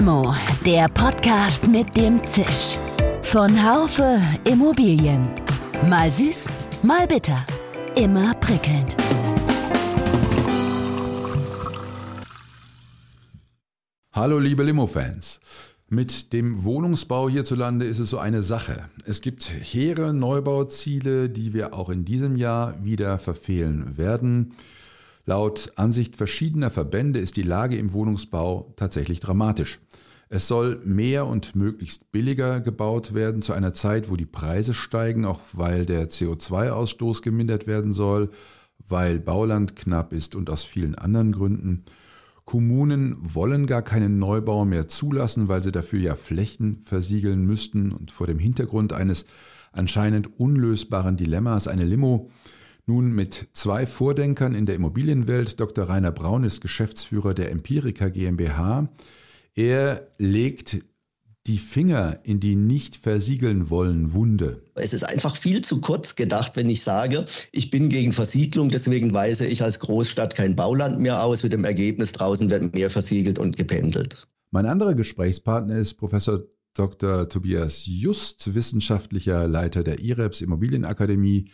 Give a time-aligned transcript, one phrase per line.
[0.00, 0.34] Limo,
[0.64, 2.78] der Podcast mit dem Zisch.
[3.20, 4.18] Von Haufe
[4.50, 5.28] Immobilien.
[5.90, 6.46] Mal süß,
[6.82, 7.44] mal bitter.
[7.96, 8.96] Immer prickelnd.
[14.14, 15.38] Hallo liebe Limo-Fans.
[15.90, 18.88] Mit dem Wohnungsbau hierzulande ist es so eine Sache.
[19.04, 24.54] Es gibt hehre Neubauziele, die wir auch in diesem Jahr wieder verfehlen werden.
[25.26, 29.80] Laut Ansicht verschiedener Verbände ist die Lage im Wohnungsbau tatsächlich dramatisch.
[30.28, 35.24] Es soll mehr und möglichst billiger gebaut werden zu einer Zeit, wo die Preise steigen,
[35.24, 38.30] auch weil der CO2-Ausstoß gemindert werden soll,
[38.78, 41.84] weil Bauland knapp ist und aus vielen anderen Gründen.
[42.44, 48.10] Kommunen wollen gar keinen Neubau mehr zulassen, weil sie dafür ja Flächen versiegeln müssten und
[48.10, 49.26] vor dem Hintergrund eines
[49.72, 52.30] anscheinend unlösbaren Dilemmas eine Limo
[52.90, 55.60] nun mit zwei Vordenkern in der Immobilienwelt.
[55.60, 55.88] Dr.
[55.88, 58.88] Rainer Braun ist Geschäftsführer der Empirica GmbH.
[59.54, 60.78] Er legt
[61.46, 64.64] die Finger in die nicht versiegeln wollen Wunde.
[64.74, 69.14] Es ist einfach viel zu kurz gedacht, wenn ich sage, ich bin gegen Versiegelung, deswegen
[69.14, 71.44] weise ich als Großstadt kein Bauland mehr aus.
[71.44, 74.26] Mit dem Ergebnis draußen wird mehr versiegelt und gependelt.
[74.50, 76.40] Mein anderer Gesprächspartner ist Professor
[76.74, 77.28] Dr.
[77.28, 81.50] Tobias Just, wissenschaftlicher Leiter der IREPS Immobilienakademie.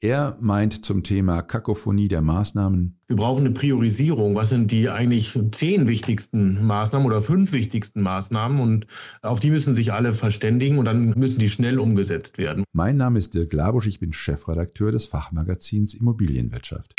[0.00, 3.00] Er meint zum Thema Kakophonie der Maßnahmen.
[3.08, 4.36] Wir brauchen eine Priorisierung.
[4.36, 8.60] Was sind die eigentlich zehn wichtigsten Maßnahmen oder fünf wichtigsten Maßnahmen?
[8.60, 8.86] Und
[9.22, 12.62] auf die müssen sich alle verständigen und dann müssen die schnell umgesetzt werden.
[12.72, 13.88] Mein Name ist Dirk Labusch.
[13.88, 16.94] Ich bin Chefredakteur des Fachmagazins Immobilienwirtschaft.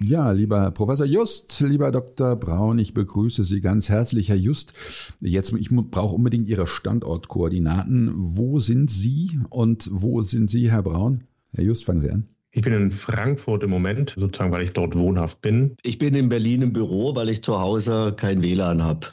[0.00, 2.34] Ja, lieber Professor Just, lieber Dr.
[2.36, 4.74] Braun, ich begrüße Sie ganz herzlich, Herr Just.
[5.20, 8.12] Jetzt, ich brauche unbedingt Ihre Standortkoordinaten.
[8.14, 11.24] Wo sind Sie und wo sind Sie, Herr Braun?
[11.52, 12.28] Herr Just, fangen Sie an.
[12.50, 15.76] Ich bin in Frankfurt im Moment, sozusagen, weil ich dort wohnhaft bin.
[15.82, 19.08] Ich bin in Berlin im Büro, weil ich zu Hause kein WLAN habe.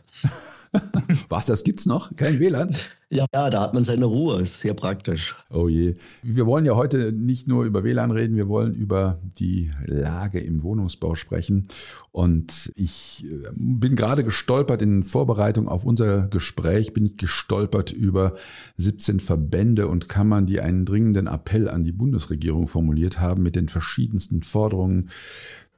[1.30, 2.16] Was, das gibt's noch?
[2.16, 2.76] Kein WLAN?
[3.10, 5.36] Ja, ja, da hat man seine Ruhe, ist sehr praktisch.
[5.50, 5.96] Oh je.
[6.24, 10.64] Wir wollen ja heute nicht nur über WLAN reden, wir wollen über die Lage im
[10.64, 11.68] Wohnungsbau sprechen.
[12.12, 18.36] Und ich äh, bin gerade gestolpert in Vorbereitung auf unser Gespräch, bin ich gestolpert über
[18.78, 23.68] 17 Verbände und Kammern, die einen dringenden Appell an die Bundesregierung formuliert haben mit den
[23.68, 25.10] verschiedensten Forderungen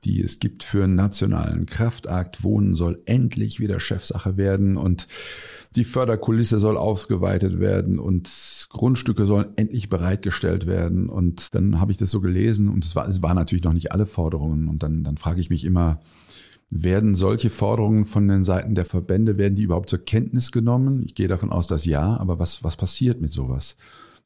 [0.06, 2.44] die es gibt für einen nationalen Kraftakt.
[2.44, 5.08] Wohnen soll endlich wieder Chefsache werden und
[5.76, 8.30] die Förderkulisse soll ausgeweitet werden und
[8.70, 11.10] Grundstücke sollen endlich bereitgestellt werden.
[11.10, 13.92] Und dann habe ich das so gelesen und es war, es waren natürlich noch nicht
[13.92, 14.68] alle Forderungen.
[14.68, 16.00] Und dann, dann frage ich mich immer,
[16.70, 21.04] werden solche Forderungen von den Seiten der Verbände, werden die überhaupt zur Kenntnis genommen?
[21.06, 23.76] Ich gehe davon aus, dass ja, aber was, was passiert mit sowas?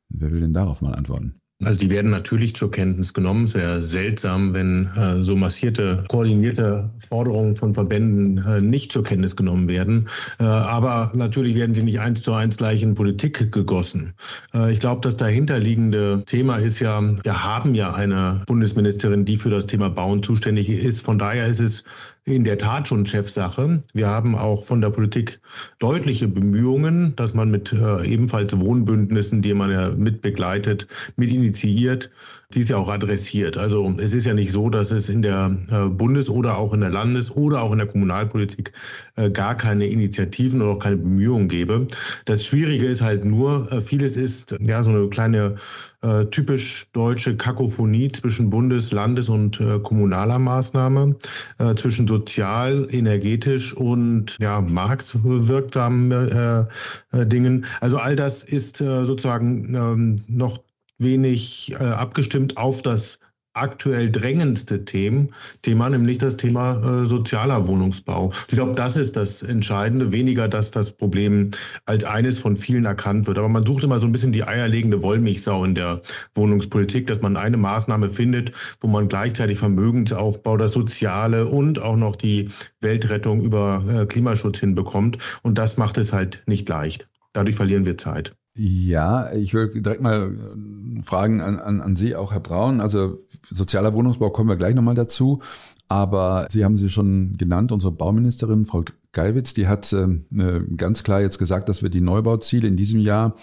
[0.10, 1.36] Wer will denn darauf mal antworten?
[1.64, 3.46] Also die werden natürlich zur Kenntnis genommen.
[3.46, 9.36] Es wäre seltsam, wenn äh, so massierte, koordinierte Forderungen von Verbänden äh, nicht zur Kenntnis
[9.36, 10.08] genommen werden.
[10.40, 14.14] Äh, aber natürlich werden sie nicht eins zu eins gleich in Politik gegossen.
[14.54, 19.50] Äh, ich glaube, das dahinterliegende Thema ist ja, wir haben ja eine Bundesministerin, die für
[19.50, 21.04] das Thema Bauen zuständig ist.
[21.04, 21.84] Von daher ist es
[22.28, 23.82] in der Tat schon Chefsache.
[23.94, 25.40] Wir haben auch von der Politik
[25.80, 32.12] deutliche Bemühungen, dass man mit äh, ebenfalls Wohnbündnissen, die man ja mit begleitet, mit initiiert,
[32.54, 33.58] dies ja auch adressiert.
[33.58, 36.80] Also es ist ja nicht so, dass es in der äh, Bundes- oder auch in
[36.80, 38.72] der Landes- oder auch in der Kommunalpolitik
[39.18, 41.88] äh, gar keine Initiativen oder auch keine Bemühungen gäbe.
[42.24, 45.56] Das Schwierige ist halt nur, äh, vieles ist ja so eine kleine
[46.04, 51.18] äh, typisch deutsche Kakophonie zwischen Bundes-, Landes- und kommunaler Maßnahme,
[51.58, 56.68] äh, zwischen sozial, energetisch und ja, marktwirksamen
[57.12, 57.66] Dingen.
[57.82, 60.60] Also all das ist sozusagen ähm, noch
[61.00, 63.20] wenig äh, abgestimmt auf das
[63.58, 68.32] aktuell drängendste Themen, Thema, nämlich das Thema äh, sozialer Wohnungsbau.
[68.48, 71.52] Ich glaube, das ist das Entscheidende, weniger, dass das Problem
[71.86, 73.38] als eines von vielen erkannt wird.
[73.38, 76.02] Aber man sucht immer so ein bisschen die eierlegende Wollmilchsau in der
[76.36, 82.16] Wohnungspolitik, dass man eine Maßnahme findet, wo man gleichzeitig Vermögensaufbau, das Soziale und auch noch
[82.16, 82.50] die
[82.82, 85.18] Weltrettung über äh, Klimaschutz hinbekommt.
[85.42, 87.10] Und das macht es halt nicht leicht.
[87.34, 88.34] Dadurch verlieren wir Zeit.
[88.58, 92.82] Ja, ich will direkt mal äh, fragen an, an, an Sie, auch Herr Braun.
[92.82, 93.20] Also
[93.50, 95.42] sozialer Wohnungsbau kommen wir gleich nochmal dazu.
[95.90, 98.84] Aber Sie haben sie schon genannt, unsere Bauministerin, Frau
[99.14, 103.36] Gallwitz, die hat äh, ganz klar jetzt gesagt, dass wir die Neubauziele in diesem Jahr,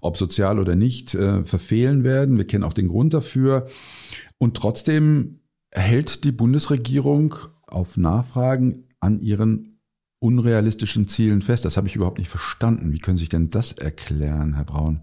[0.00, 2.36] ob sozial oder nicht, äh, verfehlen werden.
[2.36, 3.66] Wir kennen auch den Grund dafür.
[4.38, 5.40] Und trotzdem
[5.70, 7.34] hält die Bundesregierung
[7.66, 9.75] auf Nachfragen an ihren
[10.18, 11.64] unrealistischen Zielen fest.
[11.64, 12.92] Das habe ich überhaupt nicht verstanden.
[12.92, 15.00] Wie können Sie sich denn das erklären, Herr Braun?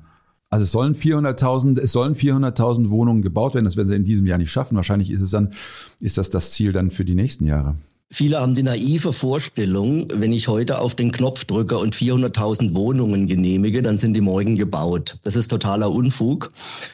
[0.50, 3.66] Also es sollen 400.000, es sollen 400.000 Wohnungen gebaut werden.
[3.66, 4.76] Das werden sie in diesem Jahr nicht schaffen.
[4.76, 5.52] Wahrscheinlich ist es dann,
[6.00, 7.78] ist das das Ziel dann für die nächsten Jahre.
[8.14, 13.26] Viele haben die naive Vorstellung, wenn ich heute auf den Knopf drücke und 400.000 Wohnungen
[13.26, 15.18] genehmige, dann sind die morgen gebaut.
[15.24, 16.52] Das ist totaler Unfug.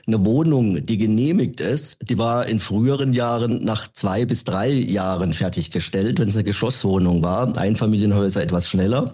[0.07, 5.33] Eine Wohnung, die genehmigt ist, die war in früheren Jahren nach zwei bis drei Jahren
[5.33, 7.51] fertiggestellt, wenn es eine Geschosswohnung war.
[7.57, 9.11] Einfamilienhäuser etwas schneller.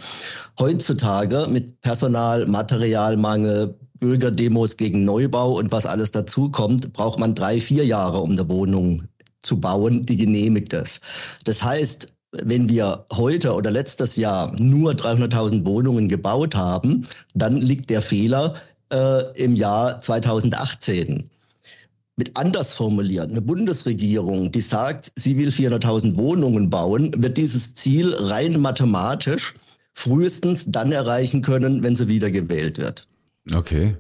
[0.59, 7.59] Heutzutage mit Personal, Materialmangel, Bürgerdemos gegen Neubau und was alles dazu kommt, braucht man drei,
[7.59, 9.01] vier Jahre, um eine Wohnung
[9.45, 11.01] zu bauen, die genehmigt ist.
[11.43, 17.03] Das heißt, wenn wir heute oder letztes Jahr nur 300.000 Wohnungen gebaut haben,
[17.33, 18.55] dann liegt der Fehler
[18.91, 21.29] äh, im Jahr 2018.
[22.17, 28.13] Mit anders formuliert, eine Bundesregierung, die sagt, sie will 400.000 Wohnungen bauen, wird dieses Ziel
[28.13, 29.53] rein mathematisch
[29.93, 33.07] frühestens dann erreichen können, wenn sie wiedergewählt wird.
[33.53, 33.97] Okay.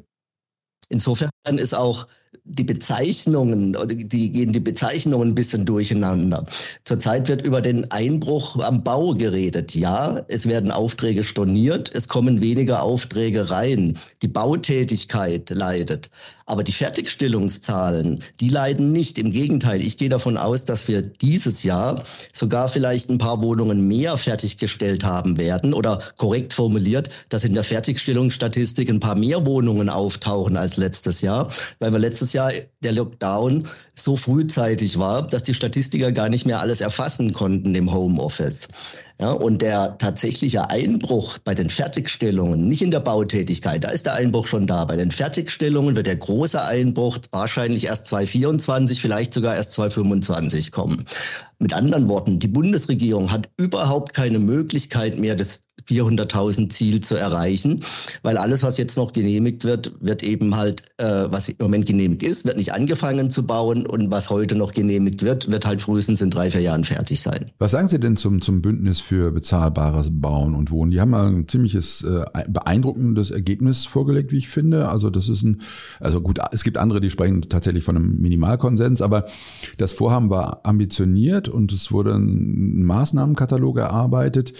[0.89, 2.07] Insofern ist auch
[2.43, 6.45] die Bezeichnungen, die gehen die Bezeichnungen ein bisschen durcheinander.
[6.83, 9.75] Zurzeit wird über den Einbruch am Bau geredet.
[9.75, 13.97] Ja, es werden Aufträge storniert, es kommen weniger Aufträge rein.
[14.21, 16.09] Die Bautätigkeit leidet.
[16.47, 19.17] Aber die Fertigstellungszahlen, die leiden nicht.
[19.17, 22.03] Im Gegenteil, ich gehe davon aus, dass wir dieses Jahr
[22.33, 27.63] sogar vielleicht ein paar Wohnungen mehr fertiggestellt haben werden oder korrekt formuliert, dass in der
[27.63, 32.51] Fertigstellungsstatistik ein paar mehr Wohnungen auftauchen als letztes Jahr, weil wir letztes Jahr
[32.81, 37.93] der Lockdown so frühzeitig war, dass die Statistiker gar nicht mehr alles erfassen konnten im
[37.93, 38.67] Homeoffice.
[39.17, 44.15] Ja, und der tatsächliche Einbruch bei den Fertigstellungen, nicht in der Bautätigkeit, da ist der
[44.15, 44.83] Einbruch schon da.
[44.83, 51.05] Bei den Fertigstellungen wird der große Einbruch wahrscheinlich erst 2024, vielleicht sogar erst 2025 kommen.
[51.59, 57.83] Mit anderen Worten, die Bundesregierung hat überhaupt keine Möglichkeit mehr, das 400.000 Ziel zu erreichen,
[58.23, 62.23] weil alles, was jetzt noch genehmigt wird, wird eben halt, äh, was im Moment genehmigt
[62.23, 66.21] ist, wird nicht angefangen zu bauen und was heute noch genehmigt wird, wird halt frühestens
[66.21, 67.45] in drei, vier Jahren fertig sein.
[67.59, 70.89] Was sagen Sie denn zum, zum Bündnis für bezahlbares Bauen und Wohnen?
[70.91, 74.89] Die haben ein ziemliches äh, beeindruckendes Ergebnis vorgelegt, wie ich finde.
[74.89, 75.61] Also das ist ein,
[75.99, 79.25] also gut, es gibt andere, die sprechen tatsächlich von einem Minimalkonsens, aber
[79.77, 84.53] das Vorhaben war ambitioniert und es wurde ein Maßnahmenkatalog erarbeitet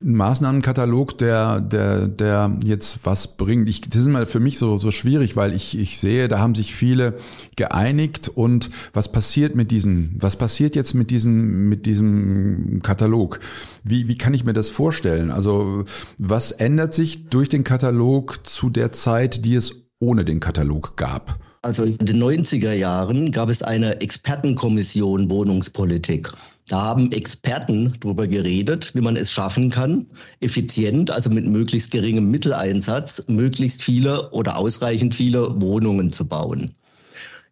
[0.00, 3.68] ein Maßnahmenkatalog, der, der, der jetzt was bringt.
[3.68, 6.54] Ich, das ist mal für mich so, so schwierig, weil ich, ich sehe, da haben
[6.54, 7.18] sich viele
[7.56, 13.40] geeinigt und was passiert mit diesem, was passiert jetzt mit diesem, mit diesem Katalog?
[13.82, 15.30] Wie, wie kann ich mir das vorstellen?
[15.30, 15.84] Also,
[16.16, 21.40] was ändert sich durch den Katalog zu der Zeit, die es ohne den Katalog gab?
[21.62, 26.30] Also in den 90er Jahren gab es eine Expertenkommission Wohnungspolitik.
[26.68, 30.06] Da haben Experten darüber geredet, wie man es schaffen kann,
[30.40, 36.70] effizient, also mit möglichst geringem Mitteleinsatz, möglichst viele oder ausreichend viele Wohnungen zu bauen.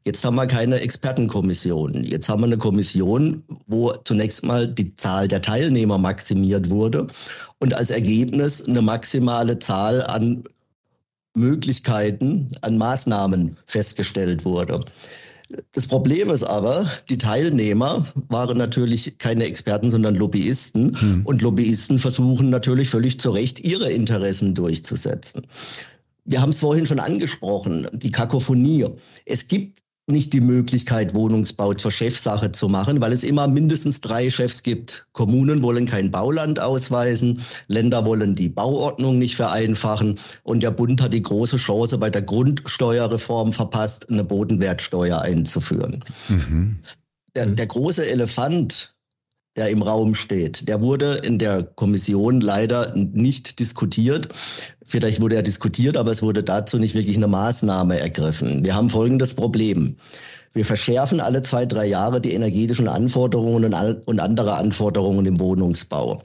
[0.04, 2.04] Jetzt haben wir keine Expertenkommission.
[2.04, 7.08] Jetzt haben wir eine Kommission, wo zunächst mal die Zahl der Teilnehmer maximiert wurde
[7.58, 10.44] und als Ergebnis eine maximale Zahl an
[11.34, 14.84] Möglichkeiten, an Maßnahmen festgestellt wurde.
[15.72, 20.98] Das Problem ist aber, die Teilnehmer waren natürlich keine Experten, sondern Lobbyisten.
[20.98, 21.22] Hm.
[21.24, 25.42] Und Lobbyisten versuchen natürlich völlig zu Recht, ihre Interessen durchzusetzen.
[26.24, 28.86] Wir haben es vorhin schon angesprochen, die Kakophonie.
[29.24, 29.78] Es gibt
[30.08, 35.06] nicht die Möglichkeit, Wohnungsbau zur Chefsache zu machen, weil es immer mindestens drei Chefs gibt.
[35.12, 41.12] Kommunen wollen kein Bauland ausweisen, Länder wollen die Bauordnung nicht vereinfachen und der Bund hat
[41.12, 46.04] die große Chance, bei der Grundsteuerreform verpasst, eine Bodenwertsteuer einzuführen.
[46.28, 46.78] Mhm.
[47.34, 48.95] Der, der große Elefant
[49.56, 50.68] der im Raum steht.
[50.68, 54.28] Der wurde in der Kommission leider nicht diskutiert.
[54.84, 58.64] Vielleicht wurde er diskutiert, aber es wurde dazu nicht wirklich eine Maßnahme ergriffen.
[58.64, 59.96] Wir haben folgendes Problem.
[60.52, 63.64] Wir verschärfen alle zwei, drei Jahre die energetischen Anforderungen
[64.06, 66.22] und andere Anforderungen im Wohnungsbau.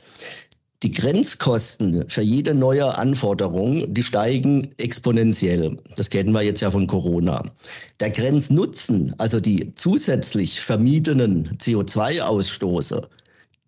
[0.84, 5.78] Die Grenzkosten für jede neue Anforderung, die steigen exponentiell.
[5.96, 7.44] Das kennen wir jetzt ja von Corona.
[8.00, 13.04] Der Grenznutzen, also die zusätzlich vermiedenen CO2-Ausstoße,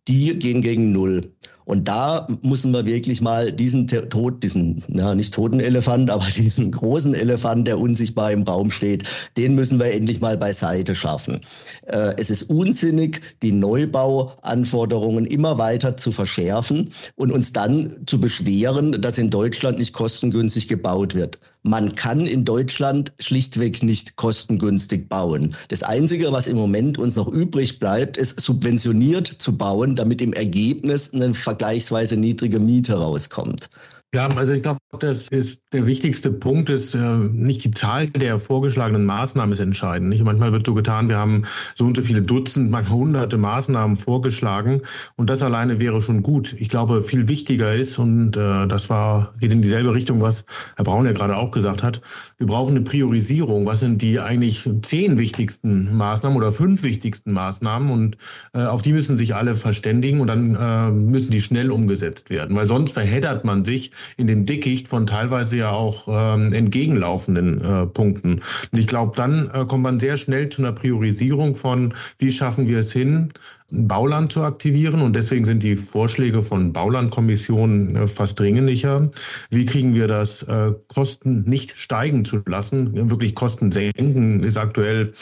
[0.07, 1.33] die gehen gegen Null.
[1.65, 6.71] Und da müssen wir wirklich mal diesen Tod, diesen, ja, nicht toten Elefant, aber diesen
[6.71, 9.03] großen Elefant, der unsichtbar im Raum steht,
[9.37, 11.39] den müssen wir endlich mal beiseite schaffen.
[11.87, 19.01] Äh, es ist unsinnig, die Neubauanforderungen immer weiter zu verschärfen und uns dann zu beschweren,
[19.01, 21.39] dass in Deutschland nicht kostengünstig gebaut wird.
[21.65, 25.55] Man kann in Deutschland schlichtweg nicht kostengünstig bauen.
[25.69, 30.33] Das Einzige, was im Moment uns noch übrig bleibt, ist subventioniert zu bauen, damit im
[30.33, 33.69] Ergebnis eine vergleichsweise niedrige Miete rauskommt.
[34.13, 38.39] Ja, also ich glaube, das ist der wichtigste Punkt, ist äh, nicht die Zahl der
[38.39, 40.09] vorgeschlagenen Maßnahmen ist entscheidend.
[40.09, 40.23] Nicht?
[40.23, 44.81] Manchmal wird so getan, wir haben so und so viele Dutzend, manchmal hunderte Maßnahmen vorgeschlagen
[45.15, 46.55] und das alleine wäre schon gut.
[46.59, 50.85] Ich glaube, viel wichtiger ist, und äh, das war, geht in dieselbe Richtung, was Herr
[50.85, 51.99] Braun ja gerade auch gesagt hat,
[52.37, 53.65] wir brauchen eine Priorisierung.
[53.65, 57.89] Was sind die eigentlich zehn wichtigsten Maßnahmen oder fünf wichtigsten Maßnahmen?
[57.89, 58.17] Und
[58.53, 62.55] äh, auf die müssen sich alle verständigen und dann äh, müssen die schnell umgesetzt werden,
[62.55, 67.85] weil sonst verheddert man sich in dem Dickicht von teilweise ja auch ähm, entgegenlaufenden äh,
[67.87, 68.41] Punkten.
[68.71, 72.67] Und ich glaube, dann äh, kommt man sehr schnell zu einer Priorisierung von, wie schaffen
[72.67, 73.29] wir es hin,
[73.73, 75.01] Bauland zu aktivieren.
[75.01, 79.09] Und deswegen sind die Vorschläge von Baulandkommissionen äh, fast dringlicher.
[79.49, 83.09] Wie kriegen wir das, äh, Kosten nicht steigen zu lassen?
[83.09, 85.13] Wirklich Kosten senken ist aktuell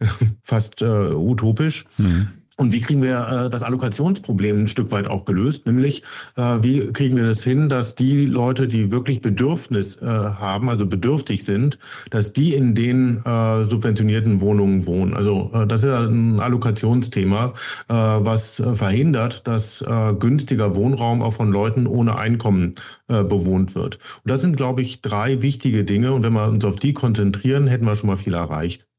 [0.42, 1.84] fast äh, utopisch.
[1.98, 2.28] Mhm.
[2.60, 5.64] Und wie kriegen wir äh, das Allokationsproblem ein Stück weit auch gelöst?
[5.64, 6.02] Nämlich,
[6.36, 10.84] äh, wie kriegen wir das hin, dass die Leute, die wirklich Bedürfnis äh, haben, also
[10.84, 11.78] bedürftig sind,
[12.10, 15.14] dass die in den äh, subventionierten Wohnungen wohnen?
[15.14, 17.54] Also äh, das ist ein Allokationsthema,
[17.88, 19.82] äh, was verhindert, dass
[20.18, 22.72] günstiger Wohnraum auch von Leuten ohne Einkommen
[23.08, 23.96] bewohnt wird.
[23.96, 26.12] Und das sind, glaube ich, drei wichtige Dinge.
[26.12, 28.89] Und wenn wir uns auf die konzentrieren, hätten wir schon mal viel erreicht.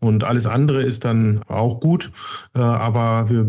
[0.00, 2.10] Und alles andere ist dann auch gut,
[2.54, 3.46] äh, aber wir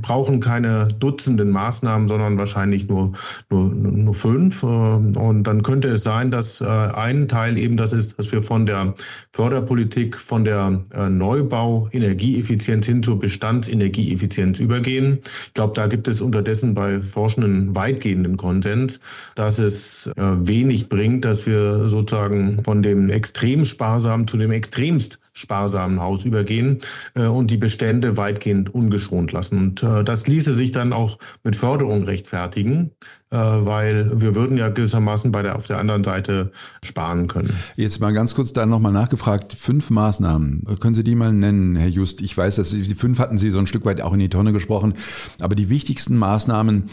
[0.00, 3.12] brauchen keine Dutzenden Maßnahmen, sondern wahrscheinlich nur,
[3.50, 4.62] nur, nur fünf.
[4.62, 8.42] Äh, und dann könnte es sein, dass äh, ein Teil eben das ist, dass wir
[8.42, 8.94] von der
[9.32, 15.18] Förderpolitik, von der Neubau-Energieeffizienz hin zur Bestandsenergieeffizienz übergehen.
[15.46, 19.00] Ich glaube, da gibt es unterdessen bei Forschenden weitgehenden Konsens,
[19.34, 26.00] dass es wenig bringt, dass wir sozusagen von dem extrem sparsamen zu dem extremst sparsamen
[26.00, 26.78] Haus übergehen
[27.14, 29.58] äh, und die Bestände weitgehend ungeschont lassen.
[29.58, 32.92] Und äh, das ließe sich dann auch mit Förderung rechtfertigen,
[33.36, 36.50] weil wir würden ja gewissermaßen bei der, auf der anderen Seite
[36.82, 37.50] sparen können.
[37.76, 39.52] Jetzt mal ganz kurz da nochmal nachgefragt.
[39.52, 40.64] Fünf Maßnahmen.
[40.80, 42.22] Können Sie die mal nennen, Herr Just?
[42.22, 44.28] Ich weiß, dass Sie, die fünf hatten Sie so ein Stück weit auch in die
[44.28, 44.94] Tonne gesprochen.
[45.40, 46.88] Aber die wichtigsten Maßnahmen,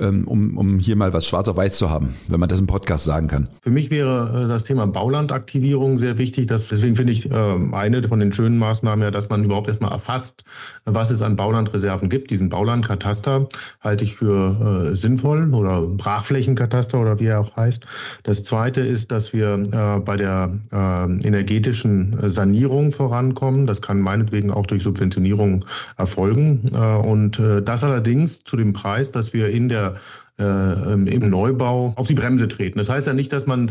[0.00, 2.66] ähm, um, um hier mal was schwarz auf weiß zu haben, wenn man das im
[2.66, 3.48] Podcast sagen kann.
[3.62, 6.46] Für mich wäre äh, das Thema Baulandaktivierung sehr wichtig.
[6.46, 9.92] Das, deswegen finde ich ähm, eine von den schönen Maßnahmen ja, dass man überhaupt erstmal
[9.92, 10.44] erfasst,
[10.84, 12.30] was es an Baulandreserven gibt.
[12.30, 13.48] Diesen Baulandkataster
[13.80, 17.84] halte ich für äh, sinnvoll oder Brachflächenkataster oder wie er auch heißt.
[18.22, 23.66] Das zweite ist, dass wir äh, bei der äh, energetischen Sanierung vorankommen.
[23.66, 25.64] Das kann meinetwegen auch durch Subventionierung
[25.96, 26.70] erfolgen.
[26.72, 29.94] Äh, und äh, das allerdings zu dem Preis, dass wir in der
[30.38, 32.78] äh, im Neubau auf die Bremse treten.
[32.78, 33.70] Das heißt ja nicht, dass man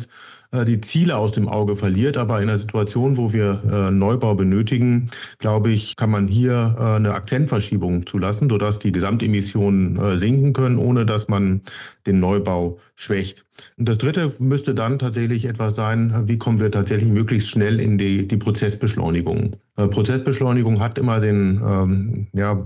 [0.52, 4.36] äh, die Ziele aus dem Auge verliert, aber in einer Situation, wo wir äh, Neubau
[4.36, 10.54] benötigen, glaube ich, kann man hier äh, eine Akzentverschiebung zulassen, sodass die Gesamtemissionen äh, sinken
[10.54, 11.62] können, ohne dass man
[12.06, 13.46] den Neubau schwächt.
[13.78, 17.98] Und das Dritte müsste dann tatsächlich etwas sein, wie kommen wir tatsächlich möglichst schnell in
[17.98, 19.56] die, die Prozessbeschleunigung.
[19.76, 22.66] Äh, Prozessbeschleunigung hat immer den, ähm, ja,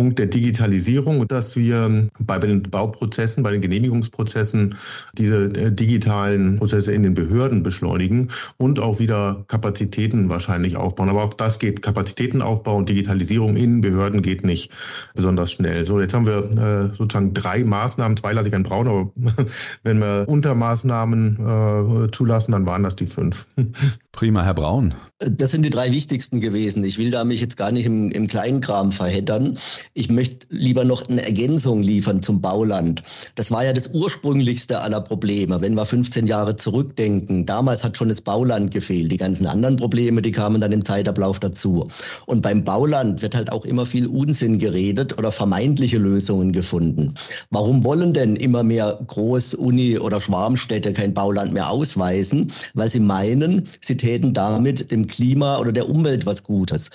[0.00, 4.76] Punkt der Digitalisierung, dass wir bei den Bauprozessen, bei den Genehmigungsprozessen
[5.12, 11.10] diese äh, digitalen Prozesse in den Behörden beschleunigen und auch wieder Kapazitäten wahrscheinlich aufbauen.
[11.10, 14.70] Aber auch das geht, Kapazitätenaufbau und Digitalisierung in Behörden geht nicht
[15.14, 15.84] besonders schnell.
[15.84, 19.12] So, jetzt haben wir äh, sozusagen drei Maßnahmen, zwei lasse ich an Braun, aber
[19.82, 23.46] wenn wir Untermaßnahmen äh, zulassen, dann waren das die fünf.
[24.12, 24.94] Prima, Herr Braun.
[25.18, 26.82] Das sind die drei wichtigsten gewesen.
[26.84, 29.58] Ich will da mich jetzt gar nicht im, im Kleinkram verheddern.
[29.92, 33.02] Ich möchte lieber noch eine Ergänzung liefern zum Bauland.
[33.34, 35.60] Das war ja das ursprünglichste aller Probleme.
[35.60, 39.10] Wenn wir 15 Jahre zurückdenken, damals hat schon das Bauland gefehlt.
[39.10, 41.88] Die ganzen anderen Probleme, die kamen dann im Zeitablauf dazu.
[42.26, 47.14] Und beim Bauland wird halt auch immer viel Unsinn geredet oder vermeintliche Lösungen gefunden.
[47.50, 52.52] Warum wollen denn immer mehr Groß-Uni- oder Schwarmstädte kein Bauland mehr ausweisen?
[52.74, 56.90] Weil sie meinen, sie täten damit dem Klima oder der Umwelt was Gutes.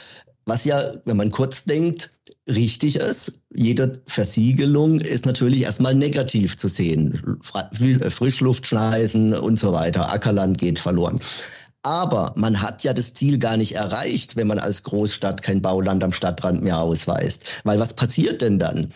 [0.46, 2.12] Was ja, wenn man kurz denkt,
[2.48, 3.40] richtig ist.
[3.54, 7.40] Jede Versiegelung ist natürlich erstmal negativ zu sehen.
[7.42, 10.12] Frischluftschneisen und so weiter.
[10.12, 11.20] Ackerland geht verloren.
[11.82, 16.04] Aber man hat ja das Ziel gar nicht erreicht, wenn man als Großstadt kein Bauland
[16.04, 17.46] am Stadtrand mehr ausweist.
[17.64, 18.92] Weil was passiert denn dann?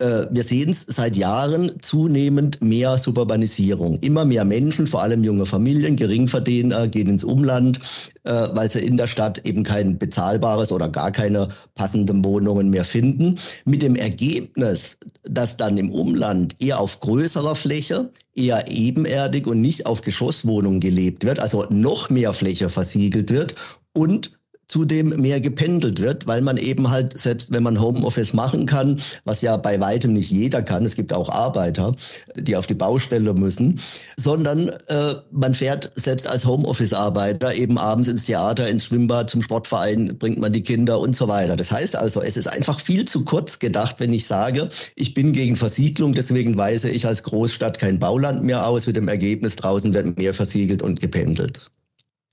[0.00, 3.98] Äh, wir sehen es seit Jahren zunehmend mehr Suburbanisierung.
[4.00, 7.78] Immer mehr Menschen, vor allem junge Familien, Geringverdiener, gehen ins Umland,
[8.24, 12.84] äh, weil sie in der Stadt eben kein bezahlbares oder gar keine passenden Wohnungen mehr
[12.84, 13.38] finden.
[13.66, 19.84] Mit dem Ergebnis, dass dann im Umland eher auf größerer Fläche, eher ebenerdig und nicht
[19.84, 23.54] auf Geschosswohnungen gelebt wird, also noch mehr Fläche versiegelt wird
[23.92, 24.39] und
[24.70, 29.42] zudem mehr gependelt wird, weil man eben halt, selbst wenn man Homeoffice machen kann, was
[29.42, 31.94] ja bei weitem nicht jeder kann, es gibt auch Arbeiter,
[32.36, 33.80] die auf die Baustelle müssen,
[34.16, 40.16] sondern äh, man fährt selbst als Homeoffice-Arbeiter eben abends ins Theater, ins Schwimmbad, zum Sportverein,
[40.18, 41.56] bringt man die Kinder und so weiter.
[41.56, 45.32] Das heißt also, es ist einfach viel zu kurz gedacht, wenn ich sage, ich bin
[45.32, 49.92] gegen Versiegelung, deswegen weise ich als Großstadt kein Bauland mehr aus, mit dem Ergebnis draußen
[49.92, 51.70] wird mehr versiegelt und gependelt.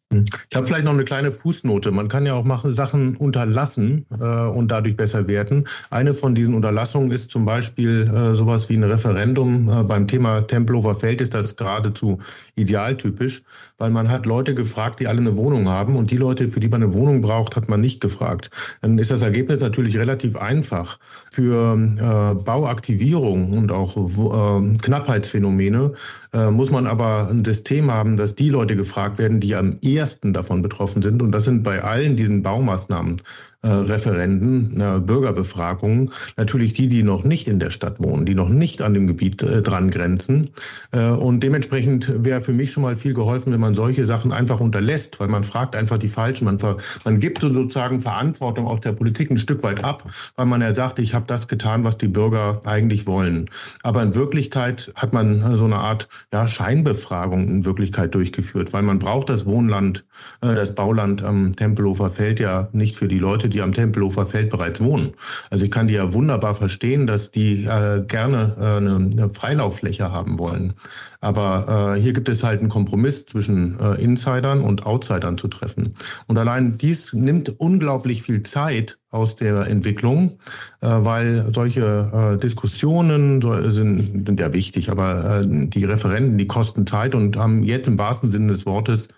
[0.09, 1.91] Ich habe vielleicht noch eine kleine Fußnote.
[1.91, 5.67] Man kann ja auch machen, Sachen unterlassen äh, und dadurch besser werden.
[5.89, 9.67] Eine von diesen Unterlassungen ist zum Beispiel äh, sowas wie ein Referendum.
[9.67, 12.19] Äh, beim Thema Tempelhofer Feld ist das geradezu
[12.55, 13.43] idealtypisch,
[13.77, 16.67] weil man hat Leute gefragt, die alle eine Wohnung haben und die Leute, für die
[16.67, 18.49] man eine Wohnung braucht, hat man nicht gefragt.
[18.81, 20.99] Dann ist das Ergebnis natürlich relativ einfach.
[21.31, 25.93] Für äh, Bauaktivierung und auch äh, Knappheitsphänomene
[26.33, 30.33] äh, muss man aber ein System haben, dass die Leute gefragt werden, die am ersten
[30.33, 31.21] davon betroffen sind.
[31.21, 33.17] Und das sind bei allen diesen Baumaßnahmen
[33.63, 38.49] äh, Referenden, äh, Bürgerbefragungen, natürlich die, die noch nicht in der Stadt wohnen, die noch
[38.49, 40.49] nicht an dem Gebiet äh, dran grenzen.
[40.91, 45.19] Und dementsprechend wäre für mich schon mal viel geholfen, wenn man solche Sachen einfach unterlässt,
[45.19, 46.45] weil man fragt einfach die Falschen.
[46.45, 50.61] Man, ver man gibt sozusagen Verantwortung auch der Politik ein Stück weit ab, weil man
[50.61, 53.49] ja sagt, ich habe das getan, was die Bürger eigentlich wollen.
[53.83, 58.99] Aber in Wirklichkeit hat man so eine Art ja, Scheinbefragung in Wirklichkeit durchgeführt, weil man
[58.99, 60.05] braucht das Wohnland,
[60.41, 64.81] das Bauland am Tempelhofer Feld ja nicht für die Leute, die am Tempelhofer Feld bereits
[64.81, 65.11] wohnen.
[65.49, 70.11] Also ich kann die ja wunderbar verstehen, dass die äh, gerne äh, eine, eine, Freilauffläche
[70.11, 70.73] haben wollen.
[71.21, 75.93] Aber äh, hier gibt es halt einen Kompromiss zwischen äh, Insidern und Outsidern zu treffen.
[76.27, 80.37] Und allein dies nimmt unglaublich viel Zeit aus der Entwicklung,
[80.81, 87.15] äh, weil solche äh, Diskussionen sind, sind ja wichtig, aber die Referenten, die kosten Zeit
[87.15, 89.09] und haben jetzt im wahrsten Sinne des Wortes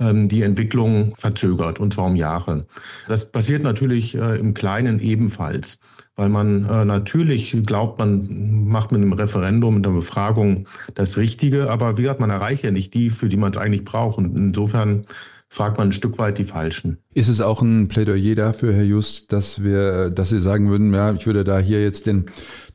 [0.00, 2.66] die Entwicklung verzögert, und zwar um Jahre.
[3.06, 5.78] Das passiert natürlich äh, im Kleinen ebenfalls,
[6.16, 11.70] weil man äh, natürlich glaubt, man macht mit einem Referendum, mit einer Befragung das Richtige,
[11.70, 14.18] aber wie gesagt, man erreicht ja nicht die, für die man es eigentlich braucht.
[14.18, 15.06] Und insofern
[15.54, 16.98] fragt man ein Stück weit die Falschen.
[17.14, 21.12] Ist es auch ein Plädoyer dafür, Herr Just, dass wir, dass Sie sagen würden, ja,
[21.12, 22.26] ich würde da hier jetzt den,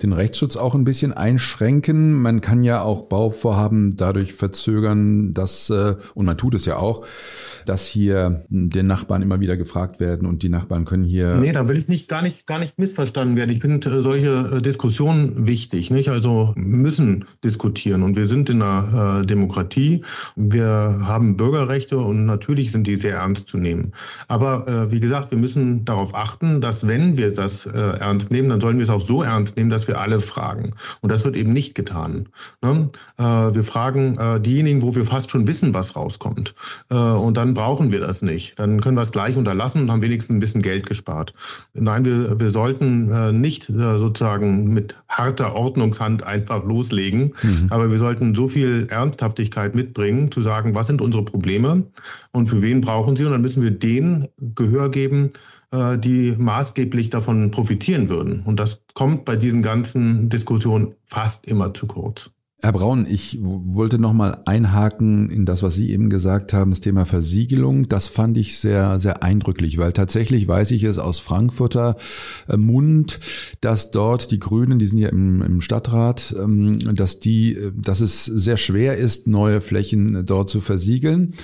[0.02, 2.14] den Rechtsschutz auch ein bisschen einschränken?
[2.14, 7.06] Man kann ja auch Bauvorhaben dadurch verzögern, dass, äh, und man tut es ja auch,
[7.66, 11.36] dass hier den Nachbarn immer wieder gefragt werden und die Nachbarn können hier.
[11.36, 13.50] Nee, da will ich nicht gar nicht, gar nicht missverstanden werden.
[13.50, 16.08] Ich finde äh, solche äh, Diskussionen wichtig, nicht?
[16.08, 20.06] Also müssen diskutieren und wir sind in einer Demokratie.
[20.38, 20.66] Wir
[21.02, 23.94] haben Bürgerrechte und natürlich sind die sehr ernst zu nehmen.
[24.28, 28.50] Aber äh, wie gesagt, wir müssen darauf achten, dass wenn wir das äh, ernst nehmen,
[28.50, 30.74] dann sollen wir es auch so ernst nehmen, dass wir alle fragen.
[31.02, 32.30] Und das wird eben nicht getan.
[32.62, 32.90] Ne?
[33.18, 36.54] Äh, wir fragen äh, diejenigen, wo wir fast schon wissen, was rauskommt.
[36.90, 38.60] Äh, und dann brauchen wir das nicht.
[38.60, 41.34] Dann können wir es gleich unterlassen und haben wenigstens ein bisschen Geld gespart.
[41.74, 47.68] Nein, wir, wir sollten äh, nicht sozusagen mit harter Ordnungshand einfach loslegen, mhm.
[47.70, 51.84] aber wir sollten so viel Ernsthaftigkeit mitbringen, zu sagen, was sind unsere Probleme
[52.32, 53.26] und für wen brauchen sie.
[53.26, 55.30] Und dann müssen wir denen Gehör geben,
[55.72, 58.42] äh, die maßgeblich davon profitieren würden.
[58.44, 62.32] Und das kommt bei diesen ganzen Diskussionen fast immer zu kurz.
[62.62, 66.82] Herr Braun, ich wollte noch mal einhaken in das, was Sie eben gesagt haben, das
[66.82, 67.88] Thema Versiegelung.
[67.88, 71.96] Das fand ich sehr, sehr eindrücklich, weil tatsächlich weiß ich es aus Frankfurter
[72.50, 73.22] äh, Mund,
[73.62, 78.02] dass dort die Grünen, die sind ja im, im Stadtrat, ähm, dass die, äh, dass
[78.02, 81.36] es sehr schwer ist, neue Flächen dort zu versiegeln.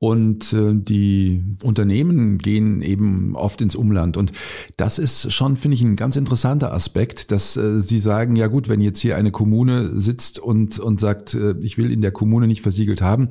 [0.00, 4.16] Und äh, die Unternehmen gehen eben oft ins Umland.
[4.16, 4.30] Und
[4.76, 8.68] das ist schon, finde ich, ein ganz interessanter Aspekt, dass äh, Sie sagen, ja gut,
[8.68, 12.46] wenn jetzt hier eine Kommune sitzt und, und sagt, äh, ich will in der Kommune
[12.46, 13.28] nicht versiegelt haben,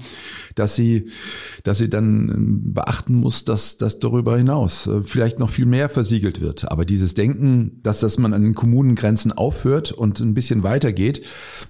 [0.55, 1.09] dass sie,
[1.63, 5.87] dass sie dann ähm, beachten muss, dass das darüber hinaus äh, vielleicht noch viel mehr
[5.87, 6.69] versiegelt wird.
[6.69, 11.23] Aber dieses Denken, dass, dass man an den Kommunengrenzen aufhört und ein bisschen weitergeht,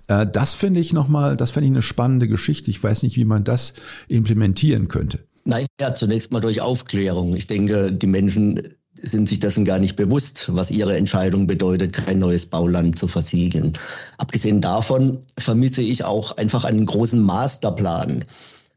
[0.08, 2.72] äh, das finde ich nochmal, das finde ich eine spannende Geschichte.
[2.72, 3.74] Ich weiß nicht, wie man das
[4.08, 5.20] implementieren könnte?
[5.46, 7.36] Naja, zunächst mal durch Aufklärung.
[7.36, 12.20] Ich denke, die Menschen sind sich dessen gar nicht bewusst, was ihre Entscheidung bedeutet, kein
[12.20, 13.74] neues Bauland zu versiegeln.
[14.18, 18.26] Abgesehen davon vermisse ich auch einfach einen großen Masterplan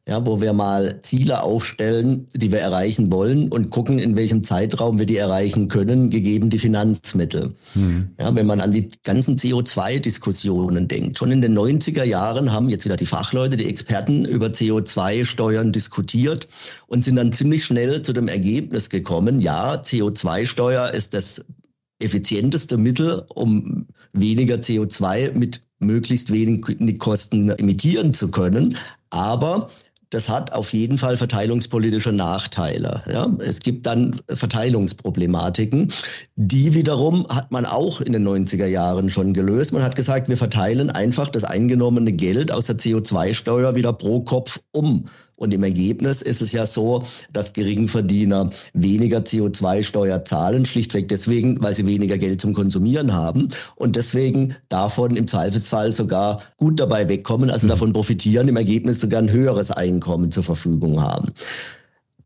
[0.09, 4.99] ja, wo wir mal Ziele aufstellen, die wir erreichen wollen und gucken, in welchem Zeitraum
[4.99, 7.55] wir die erreichen können, gegeben die Finanzmittel.
[7.75, 8.11] Mhm.
[8.19, 11.19] Ja, wenn man an die ganzen CO2-Diskussionen denkt.
[11.19, 16.49] Schon in den 90er Jahren haben jetzt wieder die Fachleute, die Experten über CO2-Steuern diskutiert
[16.87, 21.45] und sind dann ziemlich schnell zu dem Ergebnis gekommen, ja, CO2-Steuer ist das
[22.01, 28.77] effizienteste Mittel, um weniger CO2 mit möglichst wenig Kosten emittieren zu können.
[29.11, 29.71] Aber
[30.11, 33.03] das hat auf jeden Fall verteilungspolitische Nachteile.
[33.11, 33.29] Ja?
[33.39, 35.93] Es gibt dann Verteilungsproblematiken.
[36.35, 39.73] Die wiederum hat man auch in den 90er Jahren schon gelöst.
[39.73, 44.61] Man hat gesagt, wir verteilen einfach das eingenommene Geld aus der CO2-Steuer wieder pro Kopf
[44.73, 45.05] um.
[45.41, 51.73] Und im Ergebnis ist es ja so, dass Geringverdiener weniger CO2-Steuer zahlen, schlichtweg deswegen, weil
[51.73, 57.49] sie weniger Geld zum Konsumieren haben und deswegen davon im Zweifelsfall sogar gut dabei wegkommen,
[57.49, 57.71] also mhm.
[57.71, 61.33] davon profitieren, im Ergebnis sogar ein höheres Einkommen zur Verfügung haben.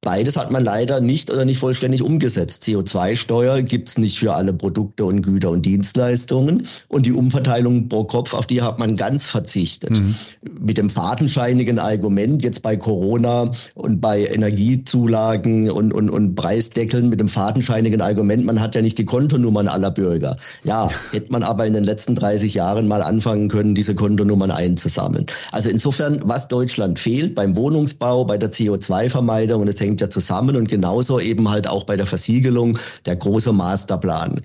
[0.04, 2.64] Beides hat man leider nicht oder nicht vollständig umgesetzt.
[2.64, 6.68] CO2-Steuer gibt's nicht für alle Produkte und Güter und Dienstleistungen.
[6.88, 9.98] Und die Umverteilung pro Kopf, auf die hat man ganz verzichtet.
[9.98, 10.14] Mhm.
[10.60, 17.18] Mit dem fadenscheinigen Argument jetzt bei Corona und bei Energiezulagen und, und, und Preisdeckeln mit
[17.18, 20.36] dem fadenscheinigen Argument, man hat ja nicht die Kontonummern aller Bürger.
[20.64, 25.24] Ja, hätte man aber in den letzten 30 Jahren mal anfangen können, diese Kontonummern einzusammeln.
[25.50, 30.10] Also insofern, was Deutschland fehlt beim Wohnungsbau, bei der CO2-Vermeidung, und es hängt hängt ja
[30.10, 32.76] zusammen und genauso eben halt auch bei der Versiegelung
[33.06, 34.40] der große Masterplan.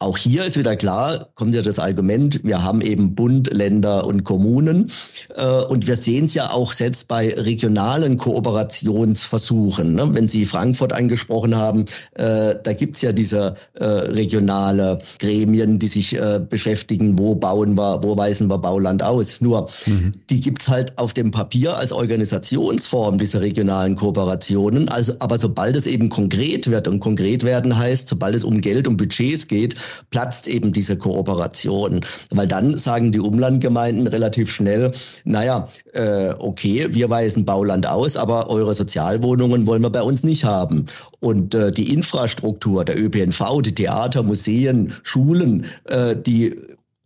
[0.00, 4.24] Auch hier ist wieder klar, kommt ja das Argument, wir haben eben Bund, Länder und
[4.24, 4.90] Kommunen.
[5.36, 9.94] Äh, und wir sehen es ja auch selbst bei regionalen Kooperationsversuchen.
[9.94, 10.10] Ne?
[10.12, 15.88] Wenn Sie Frankfurt angesprochen haben, äh, da gibt es ja diese äh, regionale Gremien, die
[15.88, 16.18] sich
[16.50, 19.40] beschäftigen, wo bauen wir, wo weisen wir Bauland aus.
[19.40, 20.12] Nur, mhm.
[20.28, 24.88] die gibt es halt auf dem Papier als Organisationsform, diese regionalen Kooperationen.
[24.88, 28.86] Also, aber sobald es eben konkret wird, und konkret werden heißt, sobald es um Geld,
[28.88, 29.76] um Budgets geht,
[30.10, 32.00] platzt eben diese Kooperation.
[32.30, 34.92] Weil dann sagen die Umlandgemeinden relativ schnell,
[35.24, 40.44] naja, äh, okay, wir weisen Bauland aus, aber eure Sozialwohnungen wollen wir bei uns nicht
[40.44, 40.86] haben.
[41.20, 46.56] Und äh, die Infrastruktur, der ÖPNV, die Theater, Museen, Schulen, äh, die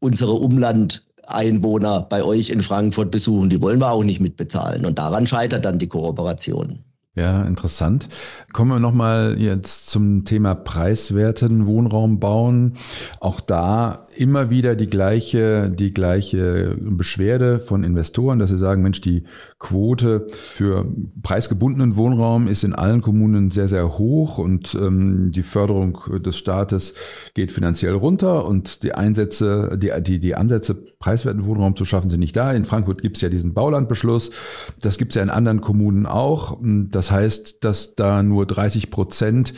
[0.01, 4.87] unsere Umland Einwohner bei euch in Frankfurt besuchen, die wollen wir auch nicht mitbezahlen.
[4.87, 6.79] Und daran scheitert dann die Kooperation.
[7.19, 8.09] Ja, interessant.
[8.53, 12.75] Kommen wir nochmal jetzt zum Thema preiswerten Wohnraum bauen.
[13.19, 19.01] Auch da immer wieder die gleiche, die gleiche Beschwerde von Investoren, dass sie sagen, Mensch,
[19.01, 19.23] die
[19.61, 20.87] Quote für
[21.23, 26.95] preisgebundenen Wohnraum ist in allen Kommunen sehr, sehr hoch und ähm, die Förderung des Staates
[27.35, 32.19] geht finanziell runter und die Einsätze, die, die, die Ansätze, preiswerten Wohnraum zu schaffen, sind
[32.19, 32.53] nicht da.
[32.53, 34.33] In Frankfurt gibt es ja diesen Baulandbeschluss.
[34.81, 36.59] Das gibt es ja in anderen Kommunen auch.
[36.61, 39.55] Das heißt, dass da nur 30 Prozent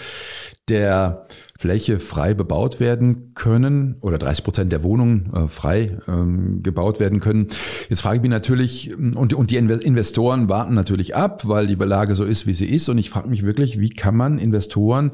[0.71, 1.27] der
[1.61, 7.21] Fläche frei bebaut werden können oder 30 Prozent der Wohnungen äh, frei ähm, gebaut werden
[7.21, 7.49] können.
[7.91, 12.15] Jetzt frage ich mich natürlich, und, und die Investoren warten natürlich ab, weil die Lage
[12.15, 12.89] so ist, wie sie ist.
[12.89, 15.11] Und ich frage mich wirklich, wie kann man Investoren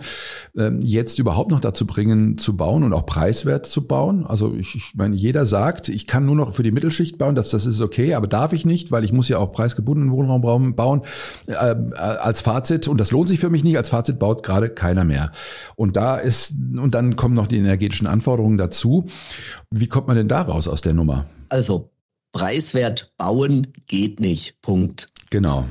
[0.56, 4.24] äh, jetzt überhaupt noch dazu bringen, zu bauen und auch preiswert zu bauen?
[4.24, 7.50] Also ich, ich meine, jeder sagt, ich kann nur noch für die Mittelschicht bauen, das,
[7.50, 11.02] das ist okay, aber darf ich nicht, weil ich muss ja auch preisgebundenen Wohnraum bauen.
[11.48, 15.04] Äh, als Fazit, und das lohnt sich für mich nicht, als Fazit baut gerade keiner
[15.04, 15.32] mehr.
[15.76, 19.06] Und da ist und dann kommen noch die energetischen Anforderungen dazu.
[19.70, 21.26] Wie kommt man denn da raus aus der Nummer?
[21.48, 21.90] Also,
[22.32, 24.60] preiswert bauen geht nicht.
[24.62, 25.08] Punkt.
[25.30, 25.64] Genau.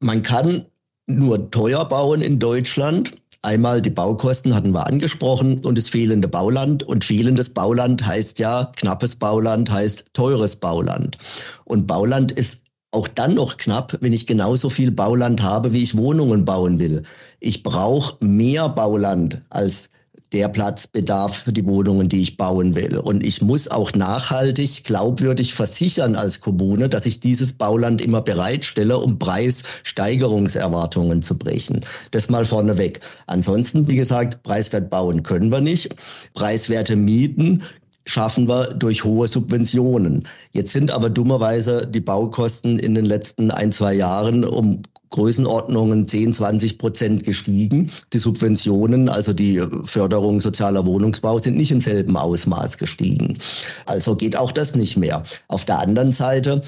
[0.00, 0.66] Man kann
[1.06, 3.12] nur teuer bauen in Deutschland.
[3.42, 6.82] Einmal die Baukosten hatten wir angesprochen und das fehlende Bauland.
[6.82, 11.16] Und fehlendes Bauland heißt ja, knappes Bauland heißt teures Bauland.
[11.64, 12.65] Und Bauland ist
[12.96, 17.02] auch dann noch knapp, wenn ich genauso viel Bauland habe, wie ich Wohnungen bauen will.
[17.40, 19.90] Ich brauche mehr Bauland als
[20.32, 22.98] der Platzbedarf für die Wohnungen, die ich bauen will.
[22.98, 28.98] Und ich muss auch nachhaltig, glaubwürdig versichern als Kommune, dass ich dieses Bauland immer bereitstelle,
[28.98, 31.80] um Preissteigerungserwartungen zu brechen.
[32.10, 32.98] Das mal vorneweg.
[33.26, 35.94] Ansonsten, wie gesagt, preiswert bauen können wir nicht.
[36.34, 37.62] Preiswerte Mieten
[38.06, 40.26] schaffen wir durch hohe Subventionen.
[40.52, 46.32] Jetzt sind aber dummerweise die Baukosten in den letzten ein, zwei Jahren um Größenordnungen 10,
[46.32, 47.90] 20 Prozent gestiegen.
[48.12, 53.38] Die Subventionen, also die Förderung sozialer Wohnungsbau, sind nicht im selben Ausmaß gestiegen.
[53.86, 55.22] Also geht auch das nicht mehr.
[55.48, 56.62] Auf der anderen Seite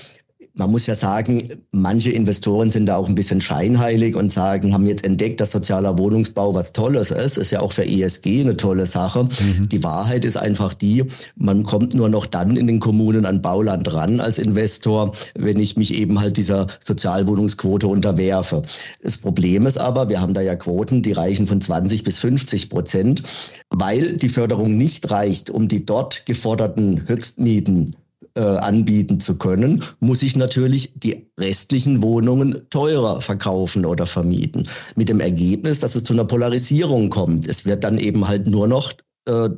[0.59, 1.41] man muss ja sagen,
[1.71, 5.97] manche Investoren sind da auch ein bisschen scheinheilig und sagen, haben jetzt entdeckt, dass sozialer
[5.99, 7.39] Wohnungsbau was Tolles ist.
[7.39, 9.25] Ist ja auch für ESG eine tolle Sache.
[9.25, 9.69] Mhm.
[9.69, 11.05] Die Wahrheit ist einfach die,
[11.37, 15.77] man kommt nur noch dann in den Kommunen an Bauland ran als Investor, wenn ich
[15.77, 18.63] mich eben halt dieser Sozialwohnungsquote unterwerfe.
[19.03, 22.69] Das Problem ist aber, wir haben da ja Quoten, die reichen von 20 bis 50
[22.69, 23.23] Prozent,
[23.71, 27.95] weil die Förderung nicht reicht, um die dort geforderten Höchstmieten
[28.35, 34.69] äh, anbieten zu können, muss ich natürlich die restlichen Wohnungen teurer verkaufen oder vermieten.
[34.97, 37.49] Mit dem Ergebnis, dass es zu einer Polarisierung kommt.
[37.49, 38.93] Es wird dann eben halt nur noch
[39.27, 39.49] äh,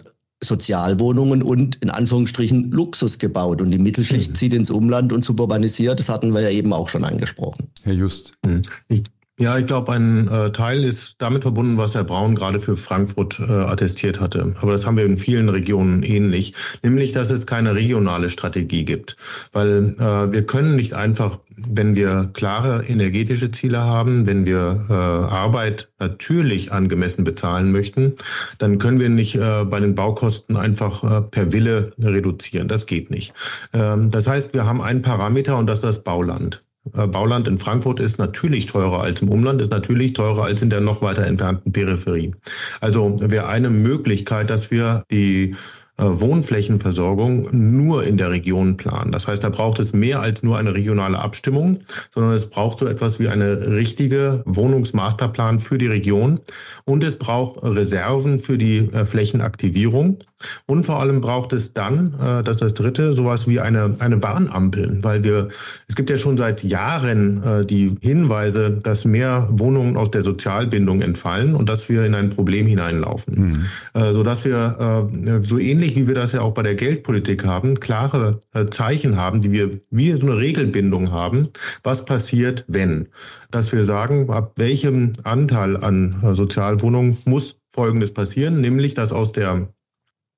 [0.42, 3.60] Sozialwohnungen und in Anführungsstrichen Luxus gebaut.
[3.60, 4.34] Und die Mittelschicht mhm.
[4.34, 5.98] zieht ins Umland und suburbanisiert.
[5.98, 7.68] Das hatten wir ja eben auch schon angesprochen.
[7.82, 8.32] Herr Just.
[8.46, 8.62] Mhm.
[8.88, 9.02] Ich
[9.40, 13.40] ja, ich glaube, ein äh, Teil ist damit verbunden, was Herr Braun gerade für Frankfurt
[13.40, 14.54] äh, attestiert hatte.
[14.60, 19.16] Aber das haben wir in vielen Regionen ähnlich, nämlich, dass es keine regionale Strategie gibt.
[19.52, 24.92] Weil äh, wir können nicht einfach, wenn wir klare energetische Ziele haben, wenn wir äh,
[24.92, 28.14] Arbeit natürlich angemessen bezahlen möchten,
[28.58, 32.68] dann können wir nicht äh, bei den Baukosten einfach äh, per Wille reduzieren.
[32.68, 33.32] Das geht nicht.
[33.72, 36.60] Ähm, das heißt, wir haben einen Parameter und das ist das Bauland.
[36.94, 40.70] Äh, Bauland in Frankfurt ist natürlich teurer als im Umland, ist natürlich teurer als in
[40.70, 42.34] der noch weiter entfernten Peripherie.
[42.80, 45.54] Also wäre eine Möglichkeit, dass wir die
[46.02, 49.12] Wohnflächenversorgung nur in der Region planen.
[49.12, 51.80] Das heißt, da braucht es mehr als nur eine regionale Abstimmung,
[52.14, 56.40] sondern es braucht so etwas wie eine richtige Wohnungsmasterplan für die Region
[56.84, 60.18] und es braucht Reserven für die äh, Flächenaktivierung
[60.66, 64.22] und vor allem braucht es dann, äh, das ist das Dritte, sowas wie eine, eine
[64.22, 65.48] Warnampel, weil wir,
[65.88, 71.54] es gibt ja schon seit Jahren die Hinweise, dass mehr Wohnungen aus der Sozialbindung entfallen
[71.54, 74.12] und dass wir in ein Problem hineinlaufen, mhm.
[74.12, 75.08] sodass wir
[75.40, 79.16] so ähnlich ähnlich wie wir das ja auch bei der Geldpolitik haben, klare äh, Zeichen
[79.16, 81.48] haben, die wir wie so eine Regelbindung haben,
[81.82, 83.08] was passiert, wenn.
[83.50, 89.32] Dass wir sagen, ab welchem Anteil an äh, Sozialwohnungen muss Folgendes passieren, nämlich dass aus
[89.32, 89.68] der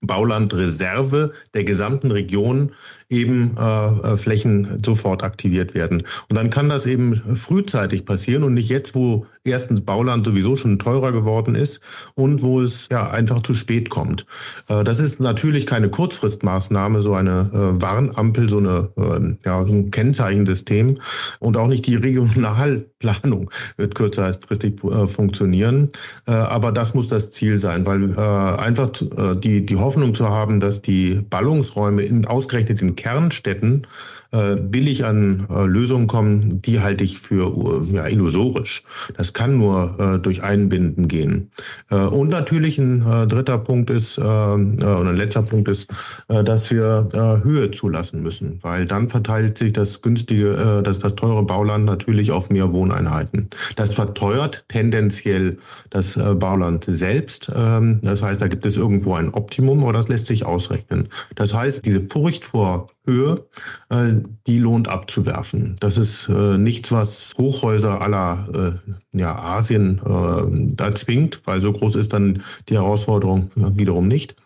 [0.04, 2.72] Baulandreserve der gesamten Region
[3.12, 6.02] eben äh, äh, Flächen sofort aktiviert werden.
[6.28, 10.78] Und dann kann das eben frühzeitig passieren und nicht jetzt, wo erstens Bauland sowieso schon
[10.78, 11.80] teurer geworden ist
[12.14, 14.26] und wo es ja einfach zu spät kommt.
[14.68, 19.72] Äh, das ist natürlich keine Kurzfristmaßnahme, so eine äh, Warnampel, so, eine, äh, ja, so
[19.72, 20.98] ein Kennzeichensystem
[21.40, 25.88] und auch nicht die Regionalplanung wird kürzersfristig äh, funktionieren.
[26.26, 30.82] Äh, aber das muss das Ziel sein, weil einfach die, die Hoffnung zu haben, dass
[30.82, 33.86] die Ballungsräume in, ausgerechnet in Kernstädten
[34.32, 38.82] äh, billig an äh, Lösungen kommen, die halte ich für äh, ja, illusorisch.
[39.16, 41.50] Das kann nur äh, durch Einbinden gehen.
[41.90, 45.88] Äh, und natürlich ein äh, dritter Punkt ist, und ein letzter Punkt ist,
[46.28, 47.08] dass wir
[47.42, 52.30] Höhe zulassen müssen, weil dann verteilt sich das günstige, äh, das, das teure Bauland natürlich
[52.30, 53.48] auf mehr Wohneinheiten.
[53.76, 55.58] Das verteuert tendenziell
[55.90, 57.50] das Bauland selbst.
[57.54, 61.08] Ähm, das heißt, da gibt es irgendwo ein Optimum, aber das lässt sich ausrechnen.
[61.34, 63.46] Das heißt, diese Furcht vor Höhe,
[63.90, 64.14] äh,
[64.46, 65.76] die lohnt abzuwerfen.
[65.80, 68.80] Das ist äh, nichts, was Hochhäuser aller
[69.14, 74.36] äh, ja, Asien äh, da zwingt, weil so groß ist dann die Herausforderung wiederum nicht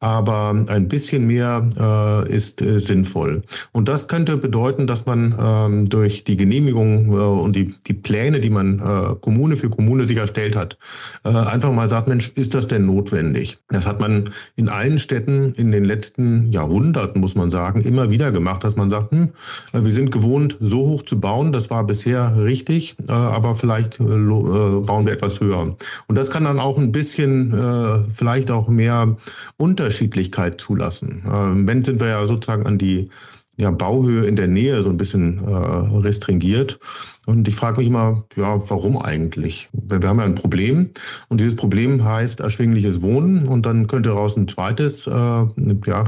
[0.00, 3.42] aber ein bisschen mehr äh, ist äh, sinnvoll.
[3.72, 8.40] Und das könnte bedeuten, dass man ähm, durch die Genehmigung äh, und die, die Pläne,
[8.40, 10.76] die man äh, Kommune für Kommune sich erstellt hat,
[11.24, 13.58] äh, einfach mal sagt, Mensch, ist das denn notwendig?
[13.68, 18.32] Das hat man in allen Städten in den letzten Jahrhunderten, muss man sagen, immer wieder
[18.32, 19.30] gemacht, dass man sagt, hm,
[19.72, 25.06] äh, wir sind gewohnt, so hoch zu bauen, das war bisher richtig, aber vielleicht bauen
[25.06, 25.74] wir etwas höher.
[26.06, 29.16] Und das kann dann auch ein bisschen, vielleicht auch mehr
[29.62, 31.22] Unterschiedlichkeit zulassen.
[31.32, 33.08] Ähm, wenn sind wir ja sozusagen an die
[33.56, 36.78] ja, Bauhöhe in der Nähe so ein bisschen äh, restringiert.
[37.26, 39.68] Und ich frage mich immer, ja, warum eigentlich?
[39.72, 40.90] Wir haben ja ein Problem
[41.28, 46.04] und dieses Problem heißt erschwingliches Wohnen und dann könnte daraus ein zweites, äh, ja,